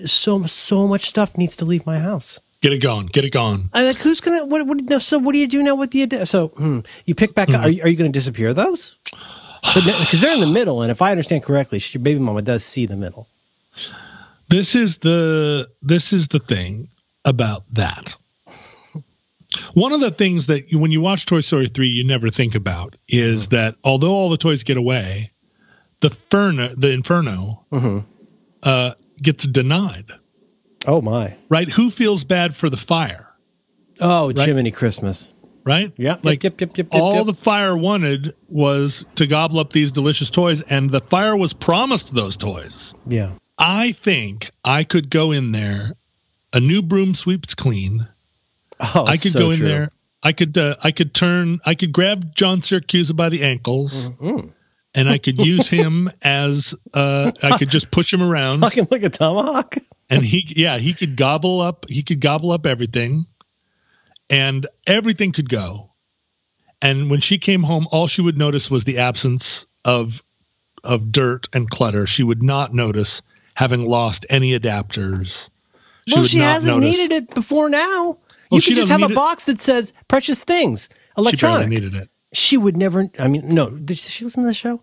[0.06, 2.40] So so much stuff needs to leave my house.
[2.62, 5.34] get it going get it going I like who's gonna what what no, so what
[5.34, 7.60] do you do now with the so hmm, you pick back Mm-hmm.
[7.60, 8.98] up are you, are you gonna disappear those
[9.74, 12.64] because they're in the middle and if I understand correctly she- your baby mama does
[12.64, 13.28] see the middle
[14.50, 16.88] this is the this is the thing
[17.26, 18.16] about that
[19.74, 22.54] one of the things that you, when you watch toy story 3 you never think
[22.56, 25.32] about is that although all the toys get away
[26.02, 27.66] the ferno the inferno
[28.64, 30.06] uh, gets denied
[30.88, 33.28] oh my right who feels bad for the fire
[34.00, 35.34] oh Jiminy Christmas
[35.64, 39.92] right Yeah, like yep, yep, yep, all the fire wanted was to gobble up these
[39.92, 45.32] delicious toys and the fire was promised those toys yeah I think I could go
[45.32, 45.94] in there.
[46.52, 48.08] A new broom sweeps clean.
[48.80, 49.68] oh I could so go in true.
[49.68, 49.92] there.
[50.24, 50.58] I could.
[50.58, 51.60] Uh, I could turn.
[51.64, 54.50] I could grab John Siracusa by the ankles, Mm-hmm.
[54.96, 56.74] And I could use him as.
[56.94, 59.78] Uh, I could just push him around, fucking like a tomahawk
[60.10, 60.44] and he.
[60.56, 61.86] Yeah, he could gobble up.
[61.90, 63.26] He could gobble up everything,
[64.30, 65.92] and everything could go.
[66.82, 70.22] And when she came home, all she would notice was the absence of
[70.84, 72.08] of dirt and clutter.
[72.08, 73.22] She would not notice
[73.54, 75.50] having lost any adapters.
[76.12, 78.18] well, she hasn't notice- needed it before now.
[78.50, 80.90] Well, you she could just have a need it- box that says precious things,
[81.30, 82.10] She barely needed it.
[82.34, 83.10] She would never.
[83.20, 83.70] I mean, no.
[83.70, 84.82] Did she listen to the show?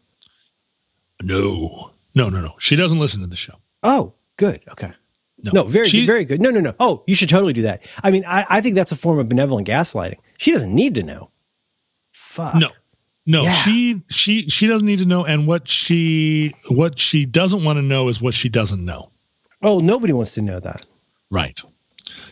[1.22, 2.54] No, no, no, no.
[2.58, 3.54] She doesn't listen to the show.
[3.82, 4.60] Oh, good.
[4.70, 4.92] Okay.
[5.42, 6.06] No, No, very She- good.
[6.06, 6.40] Very good.
[6.40, 6.74] No, no, no.
[6.80, 7.82] Oh, you should totally do that.
[8.02, 10.18] I mean, I, I think that's a form of benevolent gaslighting.
[10.36, 11.30] She doesn't need to know.
[12.12, 12.56] Fuck.
[12.56, 12.68] No,
[13.26, 13.42] no.
[13.42, 13.54] Yeah.
[13.64, 15.24] She she she doesn't need to know.
[15.24, 19.10] And what she what she doesn't want to know is what she doesn't know.
[19.62, 20.86] Oh, nobody wants to know that.
[21.30, 21.60] Right.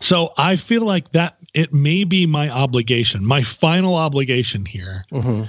[0.01, 5.05] So I feel like that it may be my obligation, my final obligation here.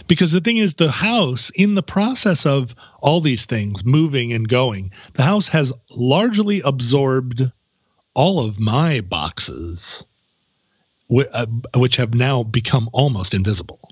[0.07, 4.47] Because the thing is, the house, in the process of all these things moving and
[4.47, 7.43] going, the house has largely absorbed
[8.13, 10.05] all of my boxes,
[11.11, 13.91] uh, which have now become almost invisible.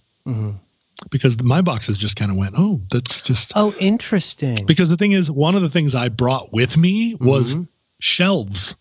[1.12, 3.52] Because my boxes just kind of went, oh, that's just.
[3.56, 4.66] Oh, interesting.
[4.66, 7.64] Because the thing is, one of the things I brought with me was Mm-hmm.
[8.00, 8.76] shelves.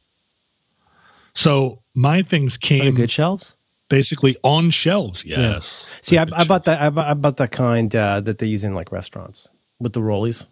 [1.35, 3.57] So my things Are came good shelves?
[3.91, 5.25] basically on shelves.
[5.25, 5.87] Yes.
[6.03, 6.81] See, I, I bought that.
[6.81, 10.01] I bought, I bought that kind uh, that they use in like restaurants with the
[10.01, 10.47] rollies.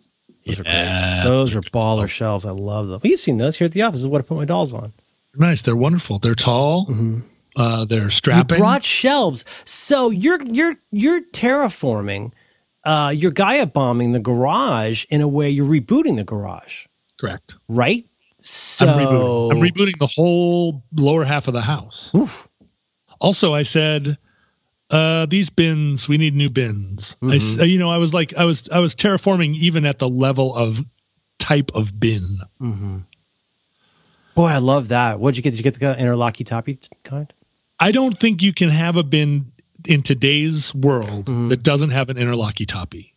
[0.47, 1.23] Those are Yeah.
[1.23, 1.31] great.
[1.31, 2.45] Those are baller shelves.
[2.45, 3.01] I love them.
[3.03, 4.01] Well, you've seen those here at the office.
[4.01, 4.93] This is what I put my dolls on.
[5.37, 5.63] Nice.
[5.63, 6.19] They're wonderful.
[6.19, 6.87] They're tall.
[7.57, 8.05] Uh, they're Mm-hmm.
[8.05, 8.59] You strapping.
[8.59, 9.45] brought shelves.
[9.65, 12.33] So you're you're you're terraforming,
[12.85, 15.49] uh, you're Gaia bombing the garage in a way.
[15.51, 16.87] You're rebooting the garage,
[17.21, 17.55] Correct.
[17.69, 18.05] right?
[18.43, 19.53] So I'm rebooting.
[19.53, 22.11] I'm rebooting the whole lower half of the house.
[22.15, 22.49] Oof.
[23.21, 24.19] Also, I said,
[24.91, 27.17] uh, these bins, we need new bins.
[27.23, 27.63] Mm-hmm.
[27.63, 30.81] you know, I was like, I was, I was terraforming even at the level of
[31.39, 32.39] type of bin.
[34.35, 35.21] Boy, I love that.
[35.21, 35.51] What'd you get?
[35.51, 37.33] Did you get the interlocky toppy kind?
[37.79, 39.53] I don't think you can have a bin
[39.87, 41.49] in today's world Mm-hmm.
[41.49, 43.12] that doesn't have an interlocky toppy.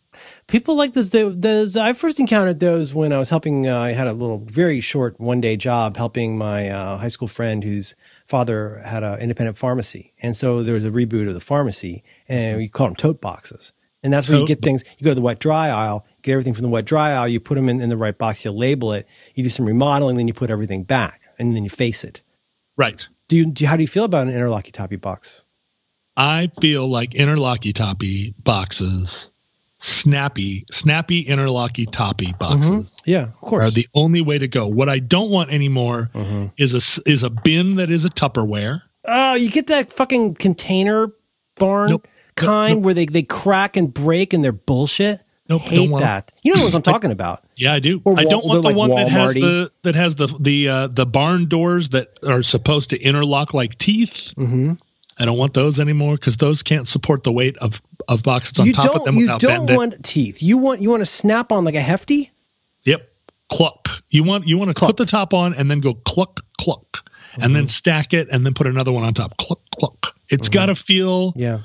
[0.46, 1.10] People like this.
[1.10, 3.66] Those I first encountered those when I was helping.
[3.66, 7.28] Uh, I had a little, very short one day job helping my uh, high school
[7.28, 7.94] friend whose
[8.26, 12.58] father had an independent pharmacy, and so there was a reboot of the pharmacy, and
[12.58, 13.72] we called them tote boxes.
[14.02, 14.84] And that's where you get things.
[14.98, 17.26] You go to the wet dry aisle, get everything from the wet dry aisle.
[17.26, 18.44] You put them in, in the right box.
[18.44, 19.08] You label it.
[19.34, 22.22] You do some remodeling, then you put everything back, and then you face it.
[22.76, 23.04] Right.
[23.26, 23.46] Do you?
[23.46, 25.44] Do you how do you feel about an interlocky toppy box?
[26.16, 29.30] I feel like interlocky toppy boxes
[29.78, 33.00] snappy, snappy interlocky toppy boxes.
[33.00, 33.10] Mm-hmm.
[33.10, 33.66] Yeah, of course.
[33.66, 34.66] Are the only way to go.
[34.66, 36.46] What I don't want anymore mm-hmm.
[36.56, 38.82] is a is a bin that is a Tupperware.
[39.04, 41.12] Oh, you get that fucking container
[41.58, 42.08] barn nope.
[42.34, 42.84] kind nope.
[42.84, 45.20] where they, they crack and break and they're bullshit.
[45.48, 46.32] Nope, hate that.
[46.42, 47.44] You know what I'm talking about?
[47.56, 48.02] Yeah, I do.
[48.04, 49.04] Or, I don't want the like one Walmart-y.
[49.04, 53.00] that has the that has the the uh, the barn doors that are supposed to
[53.00, 54.32] interlock like teeth.
[54.36, 54.72] Mm-hmm.
[55.18, 58.66] I don't want those anymore because those can't support the weight of of boxes on
[58.66, 60.42] you top of them You don't want teeth.
[60.42, 62.30] You want you want to snap on like a hefty.
[62.84, 63.08] Yep,
[63.50, 63.88] cluck.
[64.10, 64.90] You want you want to cluck.
[64.90, 67.42] put the top on and then go cluck cluck, mm-hmm.
[67.42, 67.70] and then mm-hmm.
[67.70, 69.36] stack it and then put another one on top.
[69.38, 70.14] Cluck cluck.
[70.28, 70.54] It's mm-hmm.
[70.54, 71.60] got to feel yeah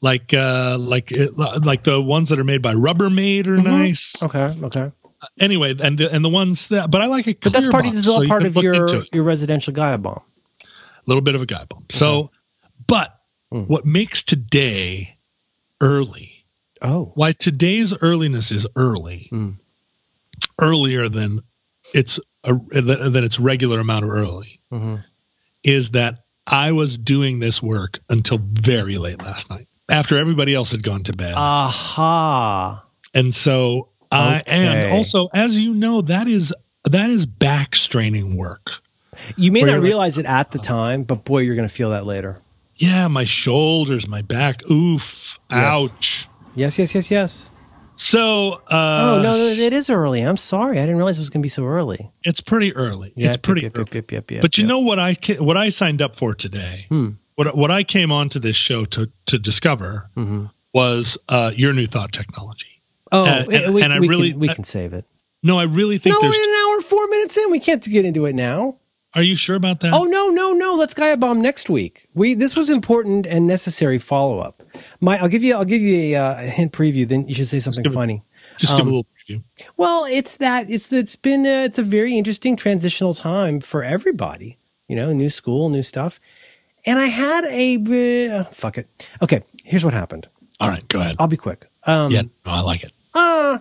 [0.00, 3.64] like uh like it, like the ones that are made by Rubbermaid are mm-hmm.
[3.64, 4.12] nice.
[4.22, 4.92] Okay, okay.
[5.20, 7.40] Uh, anyway, and the and the ones that, but I like it.
[7.40, 7.84] But that's part.
[7.84, 10.22] Box, this is all so part of your your residential guy bomb.
[10.62, 10.66] A
[11.06, 11.82] little bit of a guy bomb.
[11.84, 11.98] Okay.
[11.98, 12.30] So,
[12.86, 13.18] but
[13.52, 13.66] mm.
[13.66, 15.17] what makes today
[15.80, 16.44] early.
[16.80, 19.56] Oh, why today's earliness is early, mm.
[20.60, 21.40] earlier than
[21.92, 24.96] it's a, than its regular amount of early, mm-hmm.
[25.64, 30.70] is that I was doing this work until very late last night after everybody else
[30.70, 31.34] had gone to bed.
[31.36, 32.84] Aha!
[33.14, 34.42] And so I okay.
[34.46, 36.54] and also, as you know, that is
[36.84, 38.70] that is back straining work.
[39.36, 41.90] You may not realize like, it at the time, but boy, you're going to feel
[41.90, 42.40] that later
[42.78, 45.74] yeah, my shoulders, my back, oof, yes.
[45.74, 46.28] ouch.
[46.54, 47.50] Yes, yes, yes, yes.
[47.96, 50.22] So, uh, oh no, it is early.
[50.22, 52.10] I'm sorry, I didn't realize it was going to be so early.
[52.22, 53.12] It's pretty early.
[53.16, 53.62] Yep, it's pretty.
[53.62, 56.32] Yep, yep, yep, yep, yep, But you know what I what I signed up for
[56.32, 56.86] today?
[56.88, 57.10] Hmm.
[57.34, 60.46] What what I came onto this show to to discover mm-hmm.
[60.72, 62.82] was uh, your new thought technology.
[63.10, 65.04] Oh, uh, and, we, and I we really can, we can save it.
[65.42, 66.14] No, I really think.
[66.14, 67.50] No, we're an hour four minutes in.
[67.50, 68.76] We can't get into it now.
[69.14, 69.92] Are you sure about that?
[69.94, 70.74] Oh no, no, no.
[70.74, 72.08] Let's Gaia bomb next week.
[72.14, 74.60] We this was important and necessary follow up.
[75.00, 77.08] My, I'll give you, I'll give you a, uh, a hint preview.
[77.08, 78.22] Then you should say something just funny.
[78.58, 79.42] just um, give a um, little preview.
[79.76, 84.58] Well, it's that it's it's been a, it's a very interesting transitional time for everybody.
[84.88, 86.20] You know, new school, new stuff.
[86.84, 88.88] And I had a uh, fuck it.
[89.22, 90.28] Okay, here's what happened.
[90.60, 91.16] All right, go ahead.
[91.18, 91.66] I'll be quick.
[91.84, 92.92] Um, yeah, no, I like it.
[93.14, 93.58] Uh,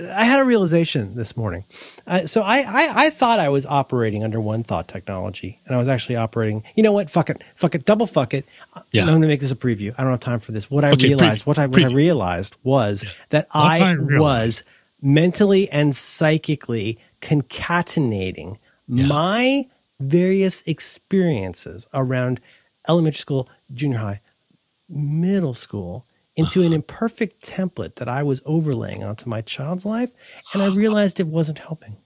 [0.00, 1.64] I had a realization this morning.
[2.06, 5.78] Uh, so I, I, I thought I was operating under one thought technology, and I
[5.78, 6.62] was actually operating.
[6.74, 7.10] You know what?
[7.10, 8.46] Fuck it, fuck it, double fuck it.
[8.92, 9.02] Yeah.
[9.02, 9.94] I'm going to make this a preview.
[9.98, 10.70] I don't have time for this.
[10.70, 13.26] What I okay, realized, pre- what I what I realized was yes.
[13.30, 14.64] that I, I was
[15.02, 19.06] mentally and psychically concatenating yeah.
[19.06, 19.64] my
[19.98, 22.40] various experiences around
[22.88, 24.20] elementary school, junior high,
[24.88, 26.06] middle school,
[26.36, 30.10] into an imperfect template that I was overlaying onto my child's life,
[30.52, 31.96] and I realized it wasn't helping.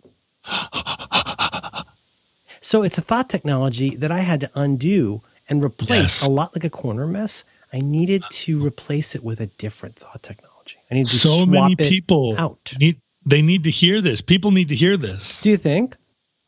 [2.65, 6.23] So it's a thought technology that I had to undo and replace yes.
[6.23, 7.45] a lot like a corner mess.
[7.75, 10.79] I needed to replace it with a different thought technology.
[10.91, 12.75] I need to so swap many people out.
[12.81, 14.23] Need, they need to hear this.
[14.23, 15.43] People need to hear this.
[15.43, 15.99] Do you think?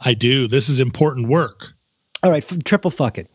[0.01, 0.49] I do.
[0.49, 1.75] This is important work.
[2.23, 3.29] All right, triple fuck it.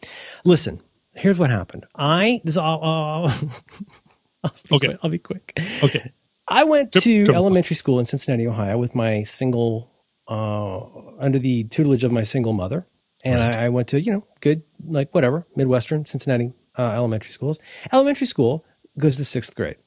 [0.44, 0.82] Listen,
[1.14, 1.86] here's what happened.
[1.96, 3.28] I this all.
[3.28, 3.32] Uh,
[4.44, 4.88] I'll okay.
[4.88, 5.00] Quick.
[5.04, 5.60] I'll be quick.
[5.84, 6.12] Okay.
[6.48, 9.90] I went to elementary school in Cincinnati, Ohio with my single,
[10.28, 10.80] uh,
[11.20, 12.88] under the tutelage of my single mother.
[13.24, 13.56] And right.
[13.56, 17.60] I, I, went to, you know, good, like whatever, Midwestern Cincinnati uh, elementary schools.
[17.94, 18.66] Elementary school
[18.98, 19.78] goes to sixth grade.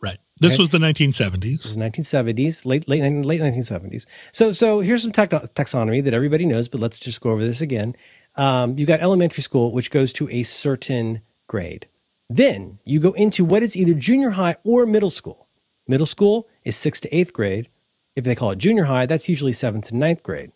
[0.00, 0.18] Right.
[0.38, 0.58] This right?
[0.58, 1.60] was the 1970s.
[1.60, 4.06] It was 1970s, late late late 1970s.
[4.32, 7.94] So so here's some taxonomy that everybody knows, but let's just go over this again.
[8.36, 11.88] Um, you got elementary school, which goes to a certain grade.
[12.28, 15.46] Then you go into what is either junior high or middle school.
[15.86, 17.68] Middle school is sixth to eighth grade.
[18.16, 20.52] If they call it junior high, that's usually seventh to ninth grade.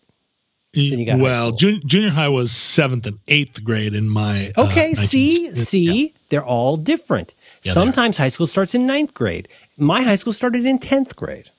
[1.23, 4.47] well, jun- junior high was seventh and eighth grade in my.
[4.55, 6.11] Uh, okay, uh, see, see, yeah.
[6.29, 7.33] they're all different.
[7.63, 9.47] Yeah, Sometimes high school starts in ninth grade.
[9.77, 11.49] My high school started in tenth grade.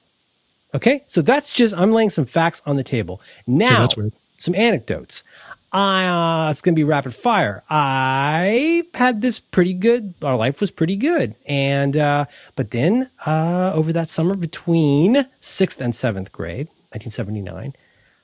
[0.74, 3.20] Okay, so that's just I'm laying some facts on the table.
[3.47, 5.24] Now, yeah, some anecdotes.
[5.73, 7.63] Uh, it's going to be rapid fire.
[7.71, 11.37] I had this pretty good, our life was pretty good.
[11.49, 12.25] And, uh,
[12.57, 17.75] but then, uh, over that summer between sixth and seventh grade, 1979,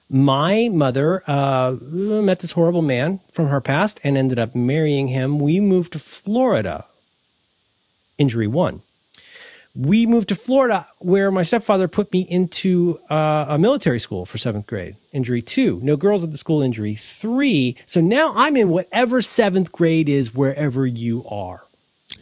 [0.09, 5.39] my mother, uh, met this horrible man from her past and ended up marrying him.
[5.39, 6.87] We moved to Florida.
[8.19, 8.83] Injury one.
[9.77, 14.39] We moved to Florida, where my stepfather put me into uh, a military school for
[14.39, 14.97] seventh grade.
[15.13, 16.63] Injury two, no girls at the school.
[16.63, 17.77] Injury three.
[17.85, 21.65] So now I'm in whatever seventh grade is wherever you are.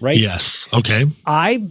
[0.01, 0.19] Right.
[0.19, 0.69] Yes.
[0.73, 1.07] Okay.
[1.27, 1.69] I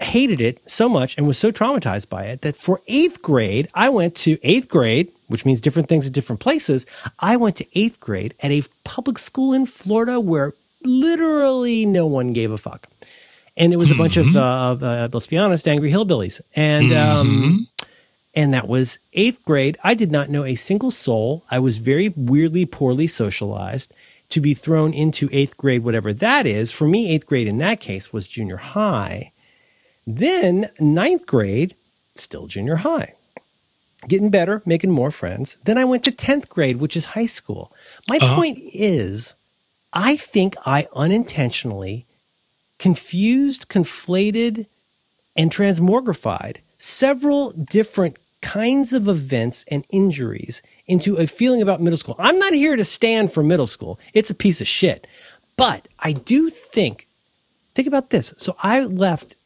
[0.00, 3.88] hated it so much and was so traumatized by it that for eighth grade, I
[3.90, 6.86] went to eighth grade, which means different things at different places.
[7.20, 12.32] I went to eighth grade at a public school in Florida where literally no one
[12.32, 12.88] gave a fuck
[13.56, 16.92] and it was a bunch of, uh, of uh, let's be honest, angry hillbillies, and
[16.92, 17.68] um,
[18.34, 19.76] and that was eighth grade.
[19.84, 21.44] I did not know a single soul.
[21.50, 23.92] I was very weirdly poorly socialized.
[24.30, 27.80] To be thrown into eighth grade, whatever that is, for me, eighth grade in that
[27.80, 29.32] case was junior high.
[30.06, 31.76] Then ninth grade,
[32.14, 33.12] still junior high.
[34.08, 35.58] Getting better, making more friends.
[35.64, 37.72] Then I went to 10th grade, which is high school.
[38.08, 39.34] My point is,
[39.92, 42.06] I think I unintentionally
[42.82, 44.66] confused, conflated,
[45.36, 52.16] and transmogrified several different kinds of events and injuries into a feeling about middle school.
[52.18, 54.00] I'm not here to stand for middle school.
[54.14, 55.06] It's a piece of shit.
[55.56, 57.06] But I do think,
[57.76, 58.34] think about this.
[58.36, 59.36] So I left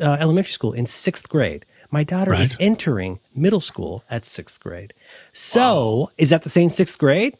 [0.00, 1.66] uh, elementary school in sixth grade.
[1.90, 2.40] My daughter Right.
[2.40, 4.94] is entering middle school at sixth grade.
[5.32, 7.36] So is that the same sixth grade?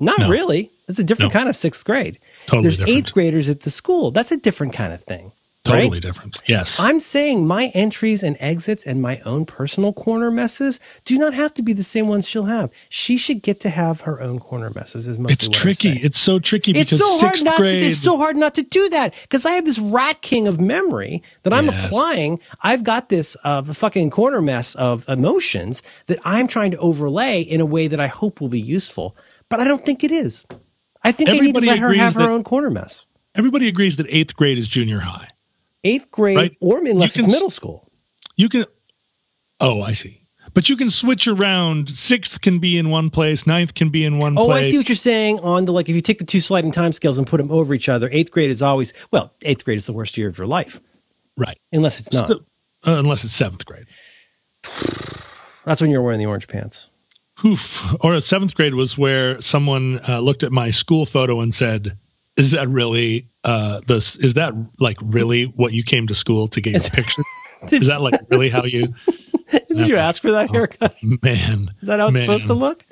[0.00, 0.28] Not No.
[0.28, 0.72] really.
[0.88, 1.38] It's a different No.
[1.38, 2.18] kind of sixth grade.
[2.46, 2.98] Totally There's different.
[2.98, 4.10] eighth graders at the school.
[4.10, 5.32] That's a different kind of thing.
[5.66, 5.82] right?
[5.82, 6.38] Totally different.
[6.46, 6.76] Yes.
[6.80, 11.52] I'm saying my entries and exits and my own personal corner messes do not have
[11.54, 12.70] to be the same ones she'll have.
[12.88, 15.06] She should get to have her own corner messes.
[15.08, 15.90] Is mostly it's what tricky.
[16.02, 17.80] It's so tricky It's so hard not grade.
[17.80, 17.84] to.
[17.84, 21.22] It's so hard not to do that because I have this rat king of memory
[21.42, 21.84] that I'm Yes.
[21.84, 22.40] applying.
[22.62, 27.60] I've got this uh, fucking corner mess of emotions that I'm trying to overlay in
[27.60, 29.14] a way that I hope will be useful,
[29.50, 30.46] but I don't think it is.
[31.02, 33.06] I think I need to Everybody let her have her that- own corner mess.
[33.34, 35.28] Everybody agrees that eighth grade is junior high.
[35.84, 36.56] Eighth grade, Right.
[36.60, 37.88] or unless You it's middle school.
[38.36, 38.64] You can.
[39.60, 40.22] Oh, I see.
[40.54, 41.90] But you can switch around.
[41.90, 43.46] Sixth can be in one place.
[43.46, 44.62] Ninth can be in one Oh, place.
[44.64, 45.38] Oh, I see what you're saying.
[45.40, 47.74] On the like, if you take the two sliding time scales and put them over
[47.74, 49.32] each other, eighth grade is always well.
[49.42, 50.80] Eighth grade is the worst year of your life,
[51.36, 51.58] right.
[51.72, 52.26] unless it's not.
[52.26, 52.34] So,
[52.86, 53.86] uh, unless it's seventh grade.
[55.64, 56.90] That's when you're wearing the orange pants.
[57.44, 57.84] Oof.
[58.00, 61.96] Or seventh grade was where someone uh, looked at my school photo and said,
[62.36, 64.16] "Is that really uh, this?
[64.16, 67.22] Is that like really what you came to school to get your picture?
[67.72, 68.94] Is that like really how you?
[69.68, 70.94] did you ask for that haircut?
[71.02, 72.22] Man, Is that how it's man.
[72.22, 72.84] supposed to look?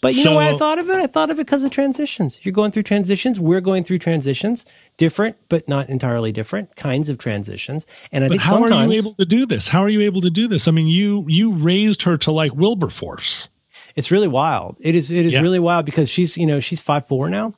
[0.00, 0.96] But you know why I thought of it?
[0.96, 2.44] I thought of it because of transitions.
[2.44, 3.40] You're going through transitions.
[3.40, 4.64] We're going through transitions,
[4.96, 7.86] different but not entirely different kinds of transitions.
[8.12, 9.68] And I But think how sometimes are you able to do this?
[9.68, 10.68] How are you able to do this?
[10.68, 13.48] I mean, you you raised her to like Wilberforce.
[13.96, 14.76] It's really wild.
[14.80, 15.10] It is.
[15.10, 15.40] It is Yeah.
[15.40, 17.54] really wild because she's you know she's five four now.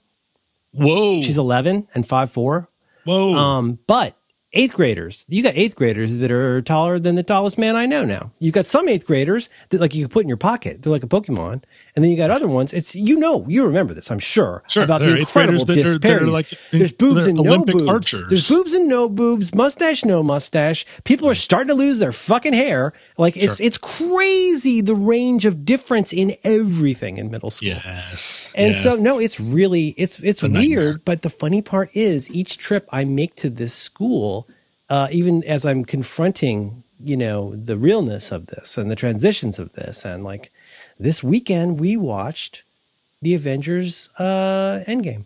[0.72, 2.68] Whoa, She's eleven and five four.
[3.04, 3.34] whoa.
[3.34, 4.16] Um, but
[4.54, 8.04] eighth graders, you got eighth graders that are taller than the tallest man I know
[8.04, 8.32] now.
[8.38, 10.82] You've got some eighth graders that like you can put in your pocket.
[10.82, 11.62] They're like a Pokemon.
[11.94, 12.72] And then you got other ones.
[12.72, 15.84] It's, you know, you remember this, I'm sure, Sure, about the incredible that are- are
[15.84, 16.32] disparities.
[16.32, 17.86] like- There's boobs and no boobs.
[17.88, 18.24] archers.
[18.30, 20.86] There's boobs and no boobs, mustache, no mustache.
[21.04, 22.94] People are starting to lose their fucking hair.
[23.18, 27.68] Like it's, it's crazy the range of difference in everything in middle school.
[27.70, 28.50] yes.
[28.54, 30.62] And so no, it's really it's it's nightmare.
[30.62, 34.41] weird, but the funny part is each trip I make to this school,
[34.94, 39.72] uh, even as I'm confronting, you know, the realness of this and the transitions of
[39.72, 40.44] this, and like
[41.06, 42.62] this weekend we watched
[43.24, 45.24] the Avengers uh Endgame.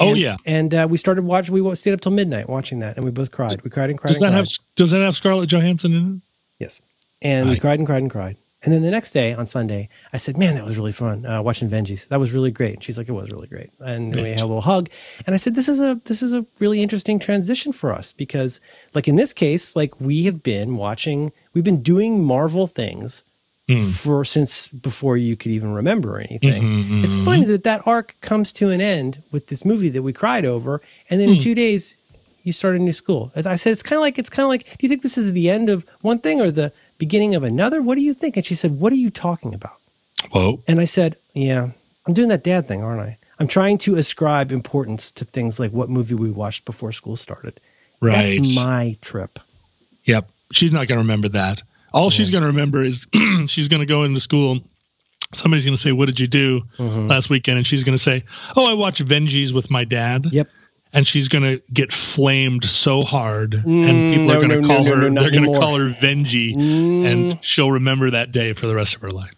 [0.00, 0.36] Oh And- yeah.
[0.44, 3.30] And uh, we started watching we stayed up till midnight watching that and we both
[3.30, 3.62] cried.
[3.62, 4.48] We cried and cried Does and that cried.
[4.50, 6.20] have Does that have Scarlett Johansson in it?
[6.64, 6.82] Yes.
[7.22, 8.36] And we cried and cried and cried.
[8.62, 11.42] And then the next day on Sunday, I said, Man, that was really fun uh,
[11.42, 12.06] watching Vengeance.
[12.06, 12.74] That was really great.
[12.74, 13.70] And she's like, It was really great.
[13.80, 14.88] And we had a little hug.
[15.26, 18.60] And I said, This is a this is a really interesting transition for us because,
[18.94, 23.24] like in this case, like we have been watching, we've been doing Marvel things
[23.68, 23.78] Hmm.
[23.80, 26.62] for since before you could even remember anything.
[26.62, 30.12] Mm-hmm, It's funny that that arc comes to an end with this movie that we
[30.12, 30.80] cried over,
[31.10, 31.26] and Hmm.
[31.26, 31.98] then in two days
[32.46, 33.32] you start a new school.
[33.34, 34.64] As I said, it's kind of like it's kind of like.
[34.64, 37.82] Do you think this is the end of one thing or the beginning of another?
[37.82, 38.36] What do you think?
[38.36, 39.76] And she said, "What are you talking about?"
[40.30, 40.62] Whoa.
[40.68, 41.70] And I said, "Yeah,
[42.06, 43.18] I'm doing that dad thing, aren't I?
[43.38, 47.60] I'm trying to ascribe importance to things like what movie we watched before school started.
[48.00, 48.12] Right.
[48.12, 49.38] That's my trip.
[50.04, 50.30] Yep.
[50.52, 51.62] She's not going to remember that.
[51.92, 53.06] All she's going to remember is
[53.48, 54.60] she's going to go into school.
[55.34, 57.08] Somebody's going to say, "What did you do Mm-hmm.
[57.08, 58.22] last weekend?" And she's going to say,
[58.56, 60.48] "Oh, I watched Vengeance with my dad." Yep.
[60.96, 64.60] And she's going to get flamed so hard, and mm, people no, are going to
[64.62, 65.10] no, call no, her.
[65.10, 67.42] they're going to call her Vengie, and mm.
[67.42, 69.34] she'll remember that day for the rest of her life.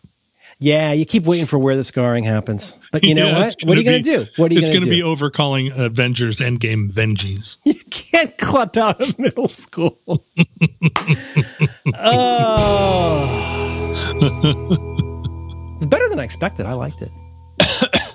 [0.60, 2.76] Yeah, you keep waiting for where the scarring happens.
[2.90, 3.54] But you know Yeah, what?
[3.62, 4.26] What are you gonna do?
[4.36, 4.80] What are you going to do?
[4.80, 7.58] It's going to be overcalling Avengers Endgame Vengees.
[7.64, 10.00] you can't clup out of middle school.
[11.94, 13.34] oh.
[15.76, 16.66] it's better than I expected.
[16.66, 17.12] I liked it.